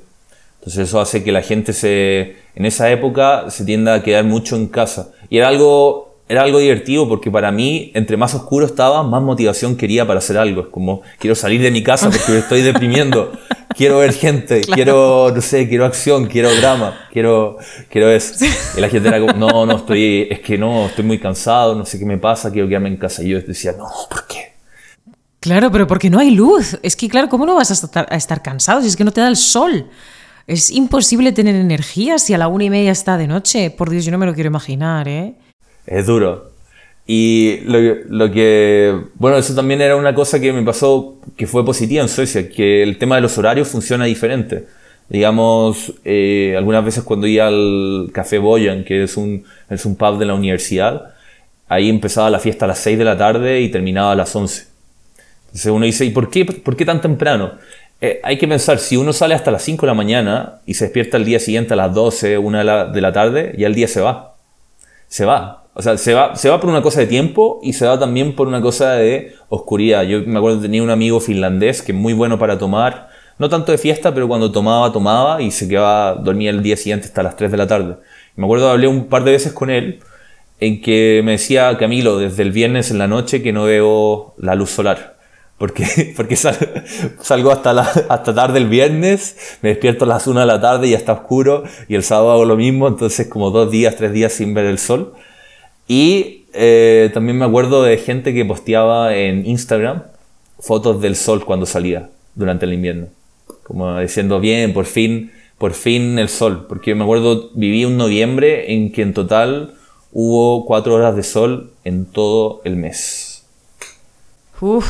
[0.59, 4.55] Entonces eso hace que la gente se, en esa época se tienda a quedar mucho
[4.55, 5.11] en casa.
[5.29, 9.75] Y era algo, era algo divertido porque para mí, entre más oscuro estaba, más motivación
[9.75, 10.61] quería para hacer algo.
[10.61, 13.31] Es como, quiero salir de mi casa porque me estoy deprimiendo.
[13.75, 17.57] quiero ver gente, quiero, no sé, quiero acción, quiero drama, quiero,
[17.89, 18.43] quiero eso.
[18.75, 21.85] Y la gente era como, no, no, estoy, es que no, estoy muy cansado, no
[21.85, 23.21] sé qué me pasa, quiero quedarme en casa.
[23.21, 24.53] Y yo decía, no, ¿por qué?
[25.39, 26.79] Claro, pero porque no hay luz.
[26.81, 29.11] Es que, claro, ¿cómo no vas a estar, a estar cansado si es que no
[29.11, 29.91] te da el sol?
[30.47, 33.69] Es imposible tener energía si a la una y media está de noche.
[33.69, 35.35] Por Dios, yo no me lo quiero imaginar, ¿eh?
[35.85, 36.51] Es duro.
[37.07, 37.79] Y lo,
[38.09, 42.09] lo, que, bueno, eso también era una cosa que me pasó que fue positiva en
[42.09, 44.65] Suecia, que el tema de los horarios funciona diferente.
[45.07, 50.17] Digamos, eh, algunas veces cuando iba al Café Boyan, que es un, es un pub
[50.17, 51.13] de la universidad,
[51.67, 54.67] ahí empezaba la fiesta a las 6 de la tarde y terminaba a las 11.
[55.45, 57.53] Entonces uno dice, ¿y por qué, por qué tan temprano?
[58.01, 60.85] Eh, hay que pensar, si uno sale hasta las 5 de la mañana y se
[60.85, 63.75] despierta el día siguiente a las 12, 1 de la, de la tarde, ya el
[63.75, 64.35] día se va.
[65.07, 65.64] Se va.
[65.77, 68.33] O sea, se va, se va por una cosa de tiempo y se va también
[68.33, 70.03] por una cosa de oscuridad.
[70.03, 73.49] Yo me acuerdo que tenía un amigo finlandés que es muy bueno para tomar, no
[73.49, 77.21] tanto de fiesta, pero cuando tomaba, tomaba y se quedaba, dormía el día siguiente hasta
[77.23, 77.97] las 3 de la tarde.
[78.37, 79.99] Me acuerdo que hablé un par de veces con él
[80.61, 84.55] en que me decía, Camilo, desde el viernes en la noche que no veo la
[84.55, 85.17] luz solar.
[85.57, 90.45] Porque, porque salgo hasta, la, hasta tarde el viernes, me despierto a las 1 de
[90.45, 93.69] la tarde y ya está oscuro, y el sábado hago lo mismo, entonces como dos
[93.69, 95.13] días, tres días sin ver el sol.
[95.87, 100.03] Y eh, también me acuerdo de gente que posteaba en Instagram
[100.59, 103.07] fotos del sol cuando salía durante el invierno.
[103.63, 106.65] Como diciendo, bien, por fin, por fin el sol.
[106.67, 109.75] Porque me acuerdo, viví un noviembre en que en total
[110.11, 113.43] hubo cuatro horas de sol en todo el mes.
[114.61, 114.87] Uf,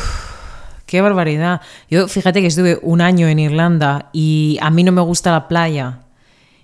[0.86, 1.62] qué barbaridad.
[1.89, 5.48] Yo fíjate que estuve un año en Irlanda y a mí no me gusta la
[5.48, 6.00] playa.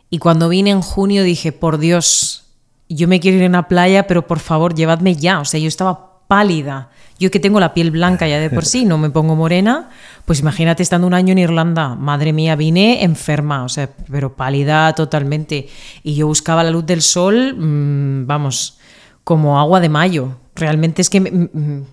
[0.09, 2.40] Y cuando vine en junio dije, por Dios,
[2.95, 5.39] yo me quiero ir a una playa, pero por favor, llevadme ya.
[5.39, 6.89] O sea, yo estaba pálida.
[7.19, 9.89] Yo que tengo la piel blanca ya de por sí, no me pongo morena,
[10.25, 11.93] pues imagínate estando un año en Irlanda.
[11.95, 15.67] Madre mía, vine enferma, o sea, pero pálida totalmente.
[16.01, 18.79] Y yo buscaba la luz del sol, mmm, vamos,
[19.23, 20.37] como agua de mayo.
[20.55, 21.19] Realmente es que...
[21.21, 21.83] Mmm,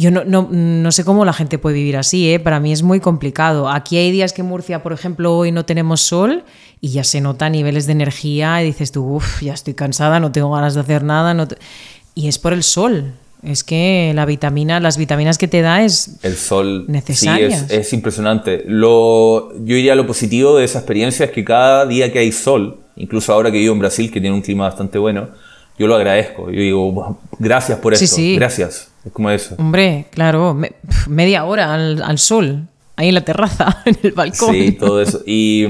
[0.00, 2.40] yo no, no, no, sé cómo la gente puede vivir así, ¿eh?
[2.40, 3.68] para mí es muy complicado.
[3.68, 6.42] Aquí hay días que en Murcia, por ejemplo, hoy no tenemos sol
[6.80, 10.32] y ya se nota niveles de energía y dices tú, uff, ya estoy cansada, no
[10.32, 11.34] tengo ganas de hacer nada.
[11.34, 11.46] No
[12.14, 13.12] Y es por el sol.
[13.42, 17.50] Es que la vitamina, las vitaminas que te da es el sol necesario.
[17.50, 18.64] Sí, es, es, impresionante.
[18.66, 22.80] Lo, yo diría lo positivo de esa experiencia es que cada día que hay sol,
[22.96, 25.28] incluso ahora que vivo en Brasil, que tiene un clima bastante bueno,
[25.78, 26.50] yo lo agradezco.
[26.50, 28.36] Yo digo, gracias por sí, sí.
[28.36, 28.89] gracias.
[29.04, 29.54] Es como eso.
[29.58, 30.72] Hombre, claro, me,
[31.08, 34.54] media hora al, al, sol, ahí en la terraza, en el balcón.
[34.54, 35.22] Sí, todo eso.
[35.26, 35.66] Y,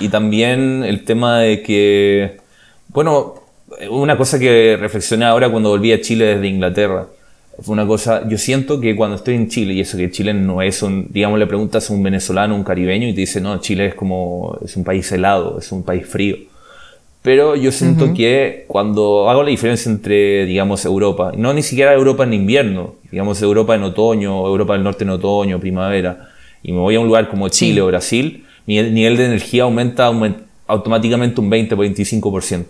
[0.00, 2.38] y también el tema de que,
[2.88, 3.40] bueno,
[3.88, 7.06] una cosa que reflexioné ahora cuando volví a Chile desde Inglaterra.
[7.62, 10.62] Fue una cosa, yo siento que cuando estoy en Chile, y eso que Chile no
[10.62, 13.86] es un, digamos, le preguntas a un venezolano, un caribeño, y te dice, no, Chile
[13.86, 16.36] es como, es un país helado, es un país frío.
[17.22, 18.16] Pero yo siento uh -huh.
[18.16, 23.42] que cuando hago la diferencia entre, digamos, Europa, no ni siquiera Europa en invierno, digamos,
[23.42, 26.30] Europa en otoño, Europa del Norte en otoño, primavera,
[26.62, 27.80] y me voy a un lugar como Chile sí.
[27.80, 32.64] o Brasil, mi nivel de energía aumenta, aumenta automáticamente un 20 o 25%.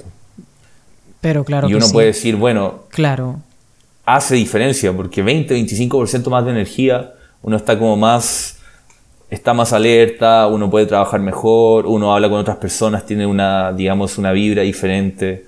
[1.20, 3.40] Pero claro y uno puede decir, bueno, claro.
[4.06, 8.58] hace diferencia, porque 20-25% más de energía, uno está como más,
[9.30, 14.18] está más alerta, uno puede trabajar mejor, uno habla con otras personas, tiene una, digamos,
[14.18, 15.46] una vibra diferente.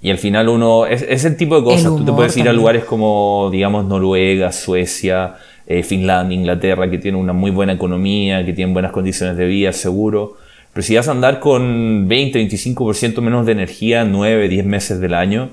[0.00, 2.56] Y al final uno, es, es el tipo de cosas, tú te puedes ir también.
[2.56, 5.34] a lugares como, digamos, Noruega, Suecia,
[5.66, 9.72] eh, Finlandia, Inglaterra, que tienen una muy buena economía, que tienen buenas condiciones de vida,
[9.72, 10.36] seguro
[10.78, 15.14] pero si vas a andar con 20, 25% menos de energía 9, 10 meses del
[15.14, 15.50] año,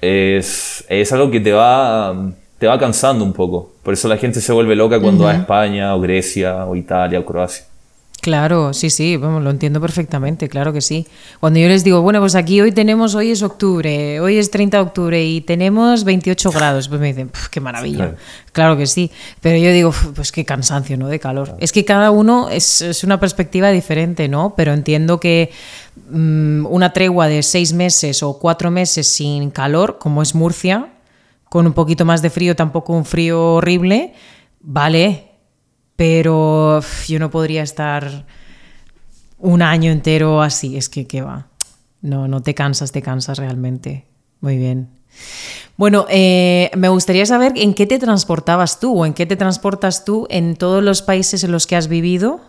[0.00, 2.32] es, es algo que te va,
[2.62, 3.72] te va cansando un poco.
[3.82, 5.32] Por eso la gente se vuelve loca cuando uh -huh.
[5.32, 7.64] va a España, o Grecia, o Italia, o Croacia.
[8.20, 11.08] Claro, sí, sí, bueno, lo entiendo perfectamente, claro que sí.
[11.40, 14.76] Cuando yo les digo, bueno, pues aquí hoy tenemos, hoy es octubre, hoy es 30
[14.76, 17.96] de octubre y tenemos 28 grados, pues me dicen, qué maravilla.
[17.96, 18.16] Claro.
[18.52, 18.76] claro.
[18.76, 19.10] que sí,
[19.40, 21.08] pero yo digo, pues qué cansancio, ¿no?
[21.08, 21.48] De calor.
[21.48, 21.58] Claro.
[21.60, 24.54] Es que cada uno es, es, una perspectiva diferente, ¿no?
[24.56, 25.50] Pero entiendo que
[26.12, 30.91] um, una tregua de seis meses o cuatro meses sin calor, como es Murcia,
[31.52, 34.14] con un poquito más de frío, tampoco un frío horrible,
[34.62, 35.32] vale,
[35.96, 38.24] pero yo no podría estar
[39.38, 41.48] un año entero así, es que qué va.
[42.00, 44.06] No, no te cansas, te cansas realmente.
[44.40, 44.88] Muy bien.
[45.76, 50.06] Bueno, eh, me gustaría saber en qué te transportabas tú o en qué te transportas
[50.06, 52.40] tú en todos los países en los que has vivido.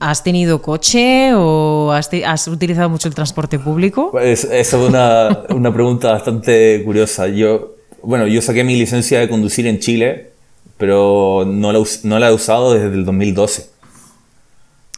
[0.00, 4.10] ¿Has tenido coche o has, utilizado mucho el transporte público?
[4.10, 7.26] Pues, es una, una pregunta bastante curiosa.
[7.28, 7.73] Yo,
[8.06, 10.30] bueno, yo saqué mi licencia de conducir en Chile,
[10.78, 13.70] pero no la, no la he usado desde el 2012.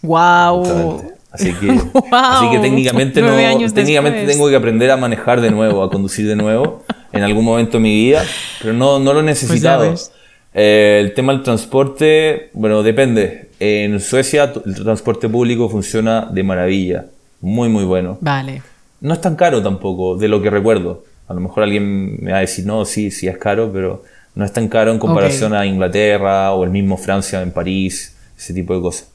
[0.03, 1.03] ¡Wow!
[1.31, 1.71] Así que,
[2.13, 3.37] así que técnicamente, no,
[3.73, 4.37] técnicamente después.
[4.37, 7.83] tengo que aprender a manejar de nuevo, a conducir de nuevo en algún momento de
[7.83, 8.25] mi vida,
[8.61, 9.87] pero no, no lo he necesitado.
[9.87, 10.13] Pues ves.
[10.55, 13.51] Eh, el tema del transporte, bueno, depende.
[13.61, 17.07] En Suecia el transporte público funciona de maravilla,
[17.41, 18.17] muy muy bueno.
[18.21, 18.63] Vale.
[19.01, 21.05] No es tan caro tampoco, de lo que recuerdo.
[21.29, 24.05] A lo mejor alguien me va a decir, no, sí, sí es caro, pero
[24.35, 28.55] no es tan caro en comparación a Inglaterra o el mismo Francia en París, ese
[28.55, 29.09] tipo de cosas.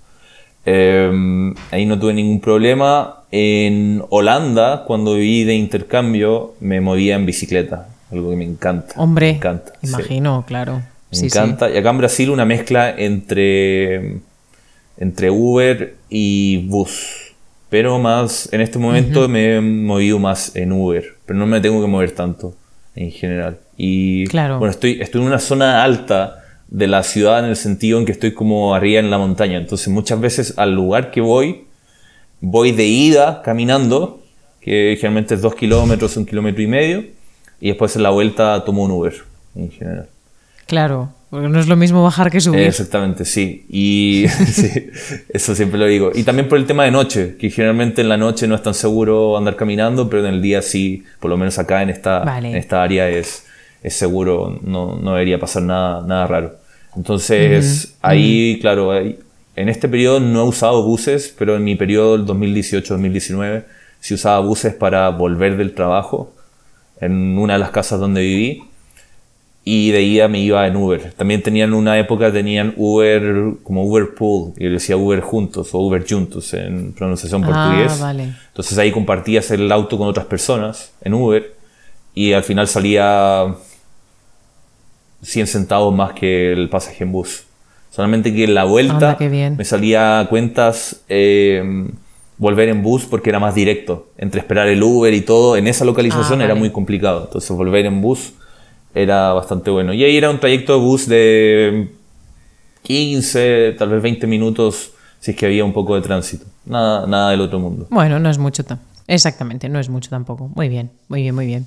[0.65, 3.17] Eh, ahí no tuve ningún problema.
[3.31, 8.93] En Holanda, cuando viví de intercambio, me movía en bicicleta, algo que me encanta.
[8.97, 9.73] Hombre, me encanta.
[9.81, 9.87] sí.
[9.89, 10.81] imagino, claro.
[11.11, 11.37] Me Sí, sí.
[11.37, 11.69] encanta.
[11.69, 14.17] Y acá en Brasil una mezcla entre,
[14.97, 17.33] entre Uber y bus.
[17.69, 21.05] Pero más, en este momento me he movido más en Uber.
[21.31, 22.55] Pero no me tengo que mover tanto
[22.93, 23.57] en general.
[23.77, 24.59] Y Claro.
[24.59, 28.11] bueno, estoy, estoy en una zona alta de la ciudad en el sentido en que
[28.11, 29.57] estoy como arriba en la montaña.
[29.57, 31.67] Entonces muchas veces al lugar que voy,
[32.41, 34.21] voy de ida caminando,
[34.59, 37.05] que generalmente es dos kilómetros, un kilómetro y medio.
[37.61, 39.13] Y después en la vuelta tomo un Uber
[39.55, 40.09] en general.
[40.67, 42.59] Claro, porque no es lo mismo bajar que subir.
[42.59, 43.65] Exactamente, sí.
[43.69, 44.89] Y sí,
[45.29, 46.11] eso siempre lo digo.
[46.13, 48.73] Y también por el tema de noche, que generalmente en la noche no es tan
[48.73, 52.49] seguro andar caminando, pero en el día sí, por lo menos acá en esta, Vale.
[52.49, 53.45] en esta área es,
[53.81, 56.57] es seguro, no, no debería pasar nada, nada raro.
[56.97, 59.15] Entonces, ahí, claro, en
[59.55, 63.63] este periodo no he usado buses, pero en mi periodo del 2018-2019
[64.01, 66.33] sí usaba buses para volver del trabajo
[66.99, 68.63] en una de las casas donde viví
[69.63, 71.13] y de ida me iba en Uber.
[71.15, 75.79] También tenían una época, tenían Uber como Uber Pool, y yo decía Uber juntos o
[75.79, 77.99] Uber juntos en pronunciación Ah, portugués.
[77.99, 78.33] vale.
[78.47, 81.53] Entonces ahí compartías el auto con otras personas en Uber
[82.15, 83.53] y al final salía
[85.21, 87.43] 100 centavos más que el pasaje en bus.
[87.91, 89.57] Solamente que en la vuelta Anda, bien.
[89.57, 91.87] me salía cuentas eh,
[92.37, 94.07] volver en bus porque era más directo.
[94.17, 96.61] Entre esperar el Uber y todo, en esa localización Ah, era vale.
[96.61, 97.25] muy complicado.
[97.25, 98.33] Entonces volver en bus
[98.93, 99.93] era bastante bueno.
[99.93, 101.89] Y ahí era un trayecto de bus de
[102.83, 106.45] 15, tal vez 20 minutos si es que había un poco de tránsito.
[106.65, 107.87] Nada, nada del otro mundo.
[107.91, 108.63] Bueno, no es mucho.
[108.63, 110.49] tam- Exactamente, no es mucho tampoco.
[110.55, 111.65] Muy bien, muy bien, muy bien.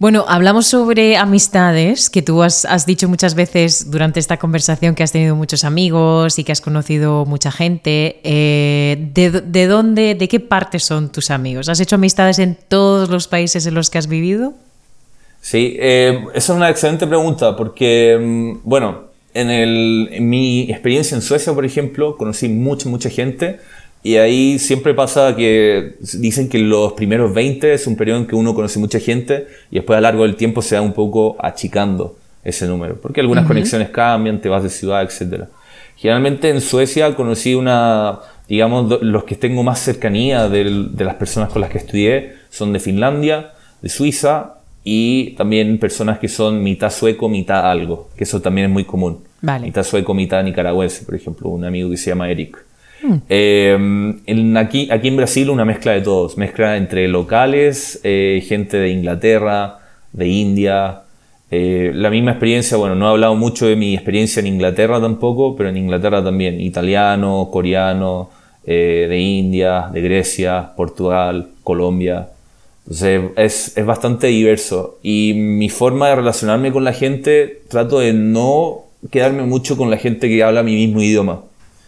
[0.00, 5.02] Bueno, hablamos sobre amistades, que tú has, has dicho muchas veces durante esta conversación que
[5.02, 8.20] has tenido muchos amigos y que has conocido mucha gente.
[8.22, 11.68] Eh, ¿de, de dónde, de qué parte son tus amigos?
[11.68, 14.54] ¿Has hecho amistades en todos los países en los que has vivido?
[15.50, 21.14] Sí, eh, esa es una excelente pregunta porque, mm, bueno, en, el, en mi experiencia
[21.14, 23.58] en Suecia, por ejemplo, conocí mucha, mucha gente
[24.02, 28.36] y ahí siempre pasa que dicen que los primeros 20 es un periodo en que
[28.36, 31.38] uno conoce mucha gente y después a lo largo del tiempo se va un poco
[31.40, 35.44] achicando ese número, porque algunas conexiones cambian, te vas de ciudad, etc.
[35.96, 38.18] Generalmente en Suecia conocí una,
[38.50, 40.64] digamos, los que tengo más cercanía de
[40.98, 44.57] las personas con las que estudié son de Finlandia, de Suiza
[44.90, 49.18] y también personas que son mitad sueco, mitad algo, que eso también es muy común.
[49.42, 49.66] Vale.
[49.66, 52.56] Mitad sueco, mitad nicaragüense, por ejemplo, un amigo que se llama Eric.
[53.28, 53.76] Eh,
[54.26, 58.88] en- aquí, aquí en Brasil una mezcla de todos, mezcla entre locales, eh, gente de
[58.90, 59.78] Inglaterra,
[60.12, 61.02] de India.
[61.50, 65.56] eh, la misma experiencia, bueno, no he hablado mucho de mi experiencia en Inglaterra tampoco,
[65.56, 68.28] pero en Inglaterra también, italiano, coreano,
[68.66, 72.28] eh, de India, de Grecia, Portugal, Colombia.
[72.90, 74.98] Entonces es, es bastante diverso.
[75.02, 79.98] Y mi forma de relacionarme con la gente, trato de no quedarme mucho con la
[79.98, 81.42] gente que habla mi mismo idioma.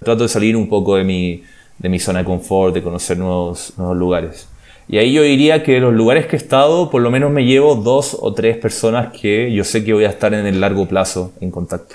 [0.05, 1.43] Trato de salir un poco de mi,
[1.79, 4.47] de mi zona de confort, de conocer nuevos, nuevos lugares.
[4.89, 7.77] Y ahí yo diría que los lugares que he estado, por lo menos me llevo
[7.77, 11.33] dos o tres personas que yo sé que voy a estar en el largo plazo
[11.41, 11.95] en contacto.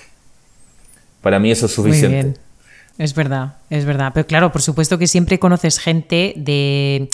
[1.21, 2.23] Para mí eso es Muy suficiente.
[2.23, 2.37] bien.
[2.97, 4.11] Es verdad, es verdad.
[4.13, 7.09] Pero claro, por supuesto que siempre conoces gente de.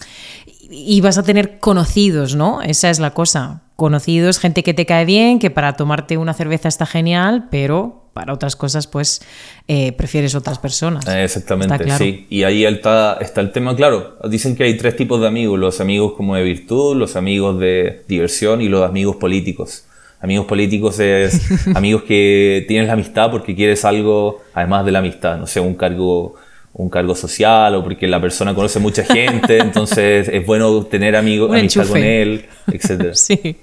[0.72, 2.62] Y vas a tener conocidos, ¿no?
[2.62, 3.62] Esa es la cosa.
[3.76, 8.34] Conocidos, gente que te cae bien, que para tomarte una cerveza está genial, pero para
[8.34, 9.22] otras cosas, pues
[9.68, 11.06] eh, prefieres otras personas.
[11.08, 12.04] Exactamente, claro.
[12.04, 12.26] sí.
[12.30, 14.18] Y ahí está, está el tema, claro.
[14.30, 18.04] Dicen que hay tres tipos de amigos: los amigos como de virtud, los amigos de
[18.08, 19.86] diversión y los amigos políticos.
[20.20, 25.38] Amigos políticos es amigos que tienes la amistad porque quieres algo además de la amistad,
[25.38, 26.36] no sé, un cargo,
[26.74, 31.50] un cargo social o porque la persona conoce mucha gente, entonces es bueno tener amigos,
[31.50, 32.22] Un amistad con enchufe.
[32.22, 33.12] él, etc.
[33.14, 33.58] Sí.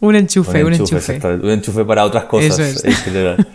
[0.00, 0.96] Un enchufe, un enchufe.
[0.96, 1.46] exactamente.
[1.46, 2.98] Un enchufe para otras cosas es.
[3.02, 3.46] general.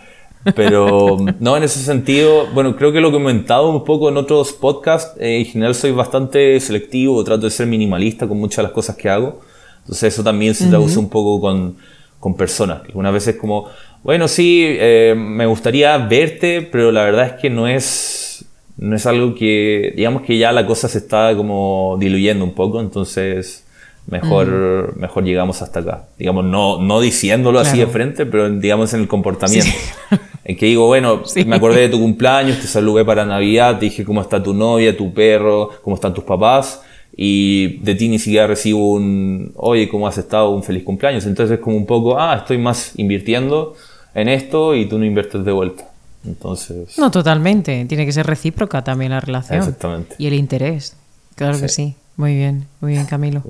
[0.54, 4.16] Pero no, en ese sentido, bueno, creo que lo que he comentado un poco en
[4.16, 8.62] otros podcasts, eh, en general soy bastante selectivo, trato de ser minimalista con muchas de
[8.64, 9.40] las cosas que hago.
[9.80, 11.76] Entonces eso también se traduce un poco con,
[12.20, 12.82] con personas.
[12.84, 13.68] Algunas veces como,
[14.06, 18.44] bueno, sí, eh, me gustaría verte, pero la verdad es que no es,
[18.76, 22.80] no es algo que, digamos que ya la cosa se está como diluyendo un poco,
[22.80, 23.64] entonces
[24.06, 26.04] mejor, mejor llegamos hasta acá.
[26.18, 29.72] Digamos, no, no diciéndolo así de frente, pero digamos en el comportamiento.
[30.48, 34.04] En que digo, bueno, me acordé de tu cumpleaños, te saludé para Navidad, te dije
[34.04, 36.82] cómo está tu novia, tu perro, cómo están tus papás,
[37.16, 40.50] y de ti ni siquiera recibo un, oye, ¿cómo has estado?
[40.50, 41.26] Un feliz cumpleaños.
[41.26, 43.74] Entonces es como un poco, ah, estoy más invirtiendo
[44.16, 45.84] en esto y tú no inviertes de vuelta.
[46.24, 46.98] Entonces...
[46.98, 47.84] No, totalmente.
[47.84, 49.58] Tiene que ser recíproca también la relación.
[49.58, 50.16] Exactamente.
[50.18, 50.96] Y el interés.
[51.34, 51.94] Claro que sí.
[52.16, 53.42] Muy bien, muy bien, Camilo.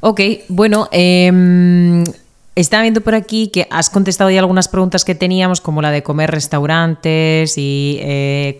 [0.00, 2.02] Ok, bueno, eh,
[2.54, 6.02] estaba viendo por aquí que has contestado ya algunas preguntas que teníamos, como la de
[6.02, 7.98] comer restaurantes y...
[8.00, 8.58] Eh,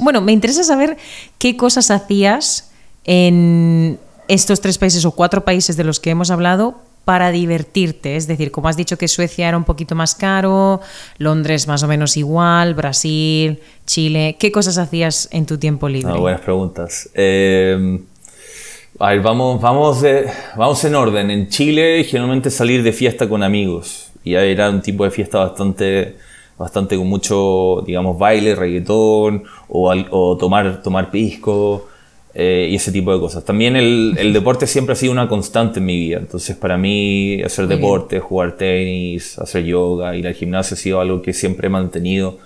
[0.00, 0.96] bueno, me interesa saber
[1.38, 2.72] qué cosas hacías
[3.04, 8.16] en estos tres países o cuatro países de los que hemos hablado para divertirte?
[8.16, 10.82] Es decir, como has dicho que Suecia era un poquito más caro,
[11.16, 16.12] Londres más o menos igual, Brasil, Chile, ¿qué cosas hacías en tu tiempo libre?
[16.14, 17.08] Ah, buenas preguntas.
[17.14, 17.98] Eh,
[18.98, 20.04] a ver, vamos, vamos,
[20.54, 21.30] vamos en orden.
[21.30, 24.12] En Chile, generalmente salir de fiesta con amigos.
[24.22, 26.18] Y era un tipo de fiesta bastante,
[26.58, 31.87] bastante con mucho, digamos, baile, reggaetón, o, o tomar, tomar pisco,
[32.40, 33.44] eh, y ese tipo de cosas.
[33.44, 36.18] También el, el, deporte siempre ha sido una constante en mi vida.
[36.18, 41.20] Entonces, para mí, hacer deporte, jugar tenis, hacer yoga, ir al gimnasio ha sido algo
[41.20, 42.38] que siempre he mantenido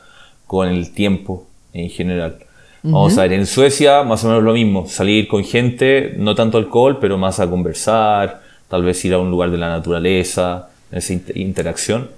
[0.47, 2.38] con el tiempo en general.
[2.82, 6.57] Vamos a ver, en Suecia más o menos lo mismo, salir con gente, no tanto
[6.57, 11.12] alcohol, pero más a conversar, tal vez ir a un lugar de la naturaleza, esa
[11.34, 12.09] interacción.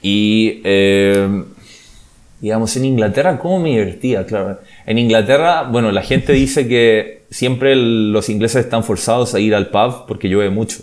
[0.00, 1.42] Y, eh,
[2.40, 4.24] digamos, en Inglaterra, ¿cómo me divertía?
[4.24, 9.54] Claro, en Inglaterra, bueno, la gente dice que siempre los ingleses están forzados a ir
[9.54, 10.78] al pub porque llueve mucho.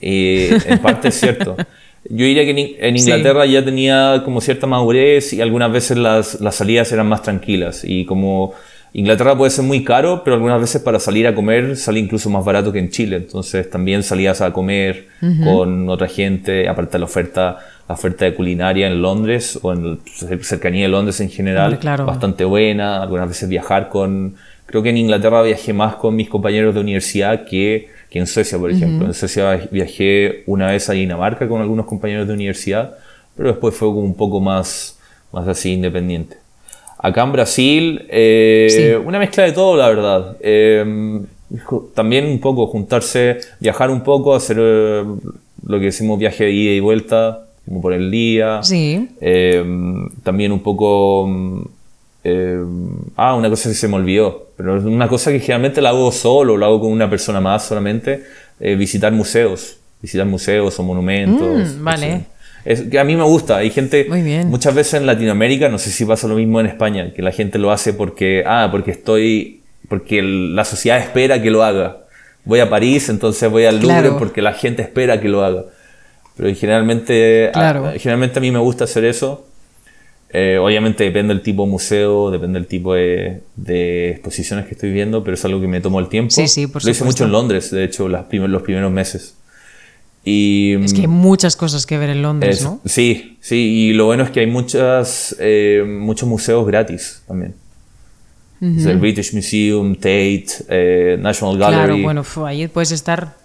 [0.00, 1.56] Y en parte es cierto.
[2.08, 6.54] Yo diría que en Inglaterra ya tenía como cierta madurez y algunas veces las, las,
[6.54, 7.84] salidas eran más tranquilas.
[7.84, 8.54] Y como
[8.94, 12.44] Inglaterra puede ser muy caro, pero algunas veces para salir a comer sale incluso más
[12.44, 13.16] barato que en Chile.
[13.16, 15.08] Entonces también salías a comer
[15.44, 17.58] con otra gente, aparte de la oferta,
[17.90, 19.98] la oferta de culinaria en Londres o en
[20.42, 21.76] cercanía de Londres en general,
[22.06, 23.02] bastante buena.
[23.02, 24.36] Algunas veces viajar con...
[24.66, 28.58] Creo que en Inglaterra viajé más con mis compañeros de universidad que que en Suecia,
[28.58, 29.06] por ejemplo.
[29.06, 32.96] En Suecia viajé una vez a Dinamarca con algunos compañeros de universidad,
[33.36, 34.98] pero después fue como un poco más,
[35.32, 36.36] más así independiente.
[36.98, 40.36] Acá en Brasil, eh, una mezcla de todo, la verdad.
[40.40, 41.20] Eh,
[41.94, 45.04] también un poco juntarse, viajar un poco, hacer eh,
[45.66, 48.60] lo que decimos viaje de ida y vuelta, como por el día.
[48.62, 49.08] Sí.
[50.24, 51.26] también un poco
[52.22, 52.62] eh,
[53.16, 56.12] ah, una cosa que se me olvidó, pero es una cosa que generalmente la hago
[56.12, 58.24] solo, lo hago con una persona más solamente,
[58.60, 61.76] eh, visitar museos, visitar museos o monumentos.
[61.76, 62.24] Mm, vale.
[62.64, 64.48] Es, que a mí me gusta, hay gente, Muy bien.
[64.48, 67.58] muchas veces en Latinoamérica, no sé si pasa lo mismo en España, que la gente
[67.58, 72.04] lo hace porque, ah, porque estoy, porque la sociedad espera que lo haga.
[72.44, 75.64] Voy a París, entonces voy al Louvre porque la gente espera que lo haga.
[76.40, 77.52] Pero generalmente,
[77.98, 79.46] generalmente a mí me gusta hacer eso
[80.32, 83.42] eh, obviamente depende del tipo de museo, depende del tipo de,
[84.10, 86.30] exposiciones que estoy viendo, pero es algo que me tomó el tiempo.
[86.30, 89.34] Sí, sí, por Lo hice mucho en Londres, de hecho, los primeros meses.
[90.24, 92.80] Y, es que hay muchas cosas que ver en Londres, ¿no?
[92.84, 97.54] Sí, sí, y lo bueno es que hay muchas, eh, muchos museos gratis también.
[98.60, 102.02] el British Museum, Tate, eh, National Gallery.
[102.02, 103.39] Claro, bueno, ahí puedes estar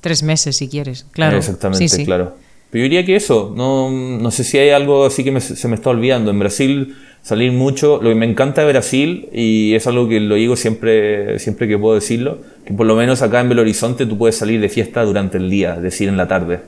[0.00, 1.36] tres meses si quieres, claro.
[1.36, 2.34] Exactamente, claro.
[2.70, 5.76] Pero yo diría que eso, no, no sé si hay algo así que se me
[5.76, 6.30] está olvidando.
[6.30, 10.36] En Brasil salir mucho, lo que me encanta de Brasil, y es algo que lo
[10.36, 14.16] digo siempre, siempre que puedo decirlo, que por lo menos acá en Belo Horizonte tú
[14.16, 16.60] puedes salir de fiesta durante el día, es decir, en la tarde.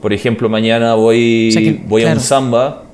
[0.00, 2.84] Por ejemplo, mañana voy, voy a un samba,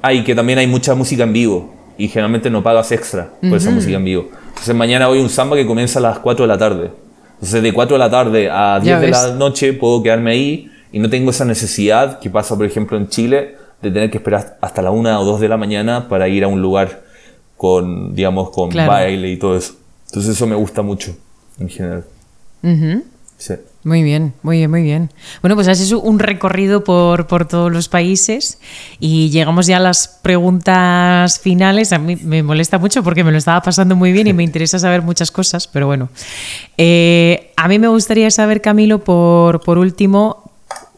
[0.00, 3.70] hay que también hay mucha música en vivo, y generalmente no pagas extra por esa
[3.70, 4.28] música en vivo.
[4.48, 6.90] Entonces mañana voy a un samba que comienza a las 4 de la tarde.
[7.40, 10.98] Entonces de 4 de la tarde a 10 de la noche puedo quedarme ahí y
[10.98, 14.82] no tengo esa necesidad que pasa, por ejemplo, en Chile, de tener que esperar hasta
[14.82, 17.02] la una o dos de la mañana para ir a un lugar
[17.56, 19.74] con, digamos, con baile y todo eso.
[20.08, 21.16] Entonces eso me gusta mucho,
[21.58, 22.04] en general.
[23.38, 23.54] sí.
[23.82, 25.10] Muy bien, muy bien, muy bien.
[25.40, 28.58] Bueno, pues has hecho un recorrido por, por, todos los países
[28.98, 31.94] y llegamos ya a las preguntas finales.
[31.94, 34.78] A mí me molesta mucho porque me lo estaba pasando muy bien y me interesa
[34.78, 36.10] saber muchas cosas, pero bueno.
[36.76, 40.49] Eh, a mí me gustaría saber, Camilo, por, por último,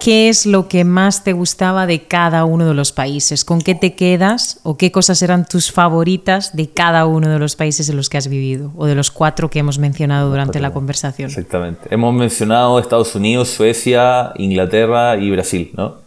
[0.02, 3.44] ¿qué es lo que más te gustaba de cada uno de los países?
[3.44, 7.54] ¿Con qué te quedas o qué cosas eran tus favoritas de cada uno de los
[7.54, 10.72] países en los que has vivido o de los cuatro que hemos mencionado durante la
[10.72, 11.30] conversación?
[11.30, 11.82] Exactamente.
[11.94, 15.98] Hemos mencionado Estados Unidos, Suecia, Inglaterra y Brasil, ¿no?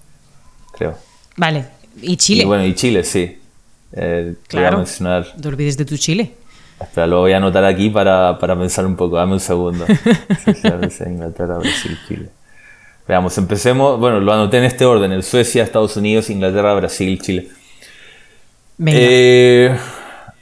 [0.73, 0.95] Creo.
[1.37, 1.65] Vale.
[2.01, 2.43] ¿Y Chile?
[2.43, 3.39] Y bueno, y Chile, sí.
[3.93, 4.77] Eh, claro.
[4.77, 5.25] Mencionar.
[5.35, 6.33] No te olvides de tu Chile.
[6.81, 9.15] Espera, lo voy a anotar aquí para, para pensar un poco.
[9.15, 9.85] Dame un segundo.
[10.43, 12.29] Suecia, Inglaterra, Brasil, Chile.
[13.07, 13.99] Veamos, empecemos.
[13.99, 17.49] Bueno, lo anoté en este orden: el Suecia, Estados Unidos, Inglaterra, Brasil, Chile.
[18.85, 19.77] Eh,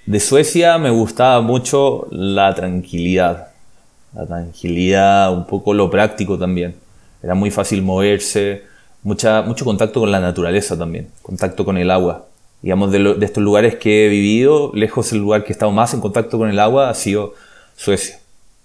[0.05, 3.49] de Suecia me gustaba mucho la tranquilidad.
[4.13, 6.75] La tranquilidad, un poco lo práctico también.
[7.21, 8.63] Era muy fácil moverse,
[9.01, 12.27] mucha, mucho contacto con la naturaleza también, contacto con el agua.
[12.61, 15.93] Digamos, de, de estos lugares que he vivido, lejos el lugar que he estado más
[15.93, 17.33] en contacto con el agua ha sido
[17.75, 18.19] Suecia.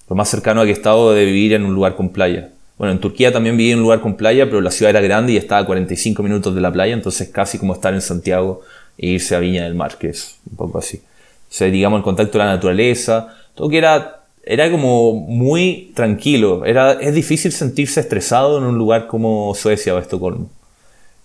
[0.09, 2.51] Lo más cercano a que he estado de vivir en un lugar con playa.
[2.79, 5.33] Bueno, en Turquía también viví en un lugar con playa, pero la ciudad era grande
[5.33, 8.62] y estaba a 45 minutos de la playa, entonces casi como estar en Santiago
[8.97, 10.99] e irse a Viña del Mar, que es un poco así.
[10.99, 16.64] O sea, digamos, el contacto con la naturaleza, todo que era, era como muy tranquilo.
[16.64, 20.49] Era, es difícil sentirse estresado en un lugar como Suecia o Estocolmo.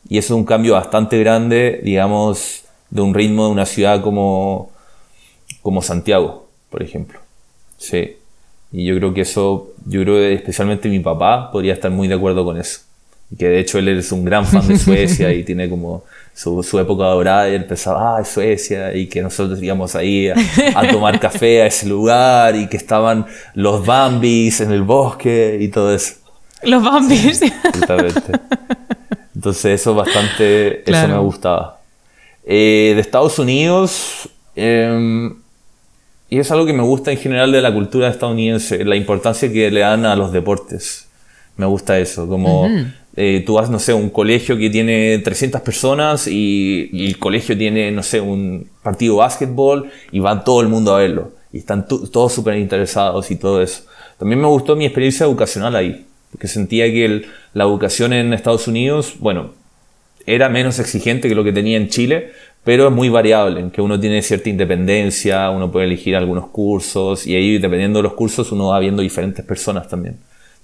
[0.09, 4.71] Y eso es un cambio bastante grande, digamos, de un ritmo de una ciudad como,
[5.61, 7.19] como Santiago, por ejemplo.
[7.77, 8.17] Sí.
[8.73, 12.15] Y yo creo que eso, yo creo que especialmente mi papá podría estar muy de
[12.15, 12.79] acuerdo con eso.
[13.37, 16.03] Que de hecho él es un gran fan de Suecia y tiene como
[16.33, 20.35] su, su época dorada y él pensaba, ah, Suecia, y que nosotros íbamos ahí a,
[20.75, 25.67] a, tomar café a ese lugar y que estaban los Bambis en el bosque y
[25.67, 26.15] todo eso.
[26.63, 27.41] Los Bambis.
[29.35, 31.79] Entonces eso bastante, eso me gustaba.
[32.43, 35.29] Eh, de Estados Unidos, eh,
[36.33, 39.69] y es algo que me gusta en general de la cultura estadounidense, la importancia que
[39.69, 41.07] le dan a los deportes.
[41.57, 42.67] Me gusta eso, como
[43.15, 47.91] eh, tú vas, no sé, un colegio que tiene 300 personas y, el colegio tiene,
[47.91, 51.33] no sé, un partido de básquetbol y va todo el mundo a verlo.
[51.51, 53.83] Y están todos súper interesados y todo eso.
[54.17, 59.17] También me gustó mi experiencia educacional ahí, porque sentía que la educación en Estados Unidos,
[59.19, 59.51] bueno,
[60.25, 62.31] era menos exigente que lo que tenía en Chile,
[62.63, 67.27] pero es muy variable, en que uno tiene cierta independencia, uno puede elegir algunos cursos
[67.27, 70.17] y ahí dependiendo de los cursos uno va viendo diferentes personas también.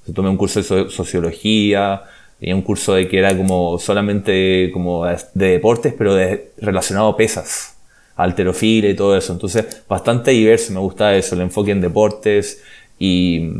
[0.07, 2.03] Yo tomé un curso de sociología,
[2.39, 6.15] tenía un curso de que era como solamente como de deportes, pero
[6.57, 7.75] relacionado a pesas,
[8.15, 9.33] alterofilia y todo eso.
[9.33, 12.63] Entonces, bastante diverso, me gusta eso, el enfoque en deportes
[12.97, 13.51] y,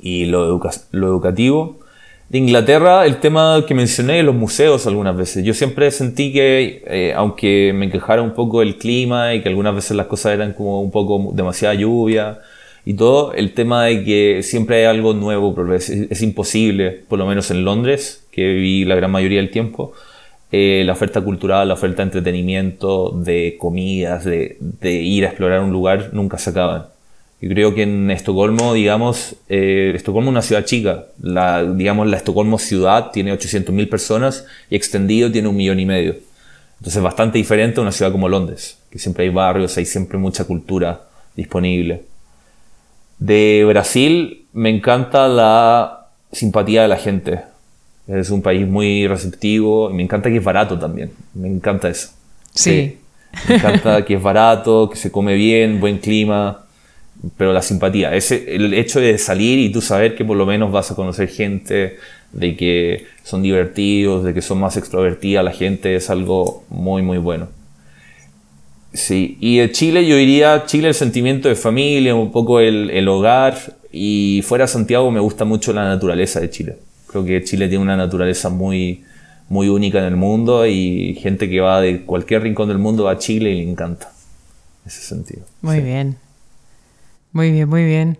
[0.00, 0.60] y lo
[0.92, 1.83] educativo.
[2.34, 5.44] De Inglaterra, el tema que mencioné, los museos algunas veces.
[5.44, 9.72] Yo siempre sentí que, eh, aunque me quejara un poco el clima y que algunas
[9.72, 12.40] veces las cosas eran como un poco demasiada lluvia
[12.84, 17.26] y todo, el tema de que siempre hay algo nuevo, es, es imposible, por lo
[17.26, 19.92] menos en Londres, que viví la gran mayoría del tiempo,
[20.50, 25.60] eh, la oferta cultural, la oferta de entretenimiento, de comidas, de, de ir a explorar
[25.60, 26.93] un lugar, nunca se acaban.
[27.44, 31.04] Yo creo que en Estocolmo, digamos, eh, Estocolmo es una ciudad chica.
[31.20, 36.16] La, digamos, la Estocolmo ciudad tiene 800.000 personas y extendido tiene un millón y medio.
[36.78, 40.46] Entonces, bastante diferente a una ciudad como Londres, que siempre hay barrios, hay siempre mucha
[40.46, 41.02] cultura
[41.36, 42.04] disponible.
[43.18, 47.42] De Brasil, me encanta la simpatía de la gente.
[48.08, 51.10] Es un país muy receptivo y me encanta que es barato también.
[51.34, 52.08] Me encanta eso.
[52.54, 53.00] sí.
[53.48, 56.63] Me encanta que es barato, que se come bien, buen clima
[57.36, 60.72] pero la simpatía, ese, el hecho de salir y tú saber que por lo menos
[60.72, 61.96] vas a conocer gente,
[62.32, 67.18] de que son divertidos, de que son más extrovertidas la gente, es algo muy, muy
[67.18, 67.48] bueno.
[68.92, 73.08] Sí, y de Chile yo diría, Chile el sentimiento de familia, un poco el, el
[73.08, 73.56] hogar,
[73.90, 76.76] y fuera Santiago me gusta mucho la naturaleza de Chile.
[77.06, 79.04] Creo que Chile tiene una naturaleza muy,
[79.48, 83.18] muy única en el mundo y gente que va de cualquier rincón del mundo a
[83.18, 84.12] Chile y le encanta
[84.84, 85.42] ese sentido.
[85.62, 86.16] Muy bien.
[87.34, 88.18] Muy bien, muy bien.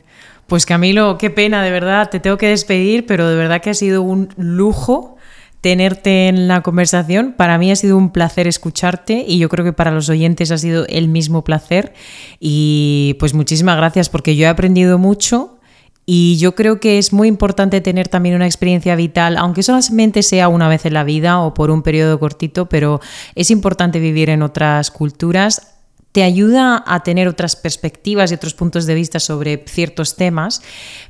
[0.48, 3.74] Pues Camilo, qué pena, de verdad, te tengo que despedir, pero de verdad que ha
[3.74, 5.16] sido un lujo
[5.60, 7.32] tenerte en la conversación.
[7.38, 10.58] Para mí ha sido un placer escucharte y yo creo que para los oyentes ha
[10.58, 11.94] sido el mismo placer.
[12.40, 15.60] Y pues muchísimas gracias porque yo he aprendido mucho
[16.04, 20.48] y yo creo que es muy importante tener también una experiencia vital, aunque solamente sea
[20.48, 23.00] una vez en la vida o por un periodo cortito, pero
[23.36, 25.73] es importante vivir en otras culturas
[26.14, 30.62] te ayuda a tener otras perspectivas y otros puntos de vista sobre ciertos temas,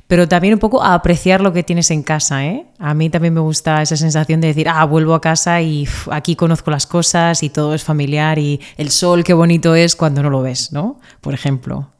[0.07, 2.43] pero también un poco a apreciar lo que tienes en casa.
[2.43, 2.65] ¿eh?
[2.79, 6.35] A mí también me gusta esa sensación de decir, ah, vuelvo a casa y aquí
[6.35, 10.31] conozco las cosas y todo es familiar y el sol qué bonito es cuando no
[10.31, 10.99] lo ves, ¿no?
[11.21, 11.91] Por ejemplo.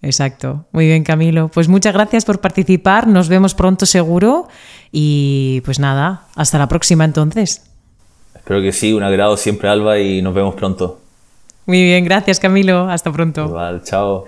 [0.00, 0.64] Exacto.
[0.72, 1.48] Muy bien, Camilo.
[1.48, 3.06] Pues muchas gracias por participar.
[3.06, 4.48] Nos vemos pronto seguro
[4.90, 7.66] Y pues nada, hasta la próxima entonces.
[8.34, 11.03] Espero que sí, un agrado siempre Alba y nos vemos pronto.
[11.66, 13.46] Muy bien, gracias Camilo, hasta pronto.
[13.46, 14.26] Igual, chao.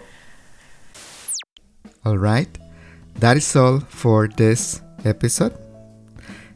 [2.05, 2.49] All right,
[3.21, 5.53] that is all for this episode.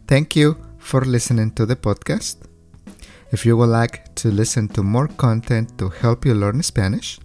[0.07, 2.39] Thank you for listening to the podcast.
[3.33, 7.21] If you would like to listen to more content to help you learn Spanish,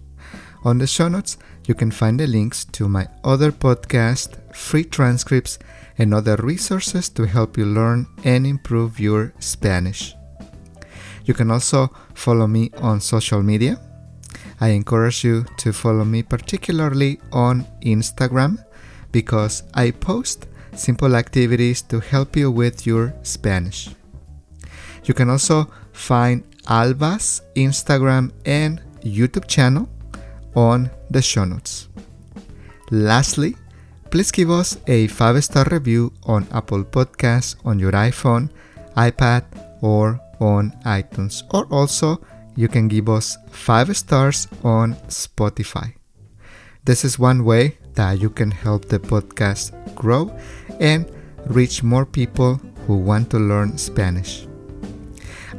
[0.64, 5.58] on the show notes you can find the links to my other podcast, free transcripts,
[5.98, 10.14] and other resources to help you learn and improve your Spanish.
[11.26, 13.78] You can also follow me on social media.
[14.60, 18.64] I encourage you to follow me particularly on Instagram
[19.12, 23.90] because I post simple activities to help you with your Spanish.
[25.04, 29.88] You can also find Alba's Instagram and YouTube channel
[30.54, 31.88] on the show notes.
[32.90, 33.56] Lastly,
[34.10, 38.50] please give us a 5 star review on Apple Podcasts on your iPhone,
[38.96, 39.44] iPad,
[39.82, 41.42] or on iTunes.
[41.52, 42.20] Or also,
[42.56, 45.94] you can give us 5 stars on Spotify.
[46.84, 50.30] This is one way that you can help the podcast grow
[50.80, 51.06] and
[51.46, 54.46] reach more people who want to learn Spanish.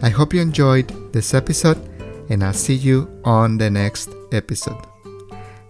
[0.02, 1.78] I hope you enjoyed this episode
[2.30, 4.78] and I'll see you on the next episode.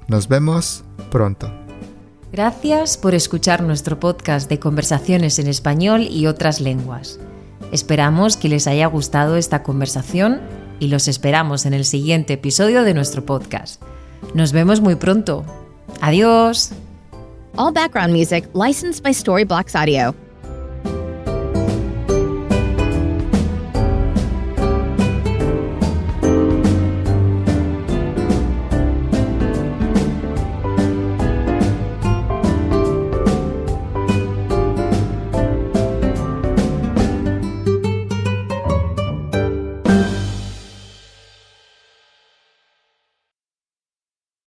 [0.10, 1.50] Nos vemos pronto.
[2.32, 7.20] Gracias por escuchar nuestro podcast de conversaciones en español y otras lenguas.
[7.72, 10.42] Esperamos que les haya gustado esta conversación
[10.80, 13.82] y los esperamos en el siguiente episodio de nuestro podcast.
[14.34, 15.44] Nos vemos muy pronto.
[16.02, 16.72] Adiós.
[17.56, 20.27] All background music licensed by Storyblocks Audio.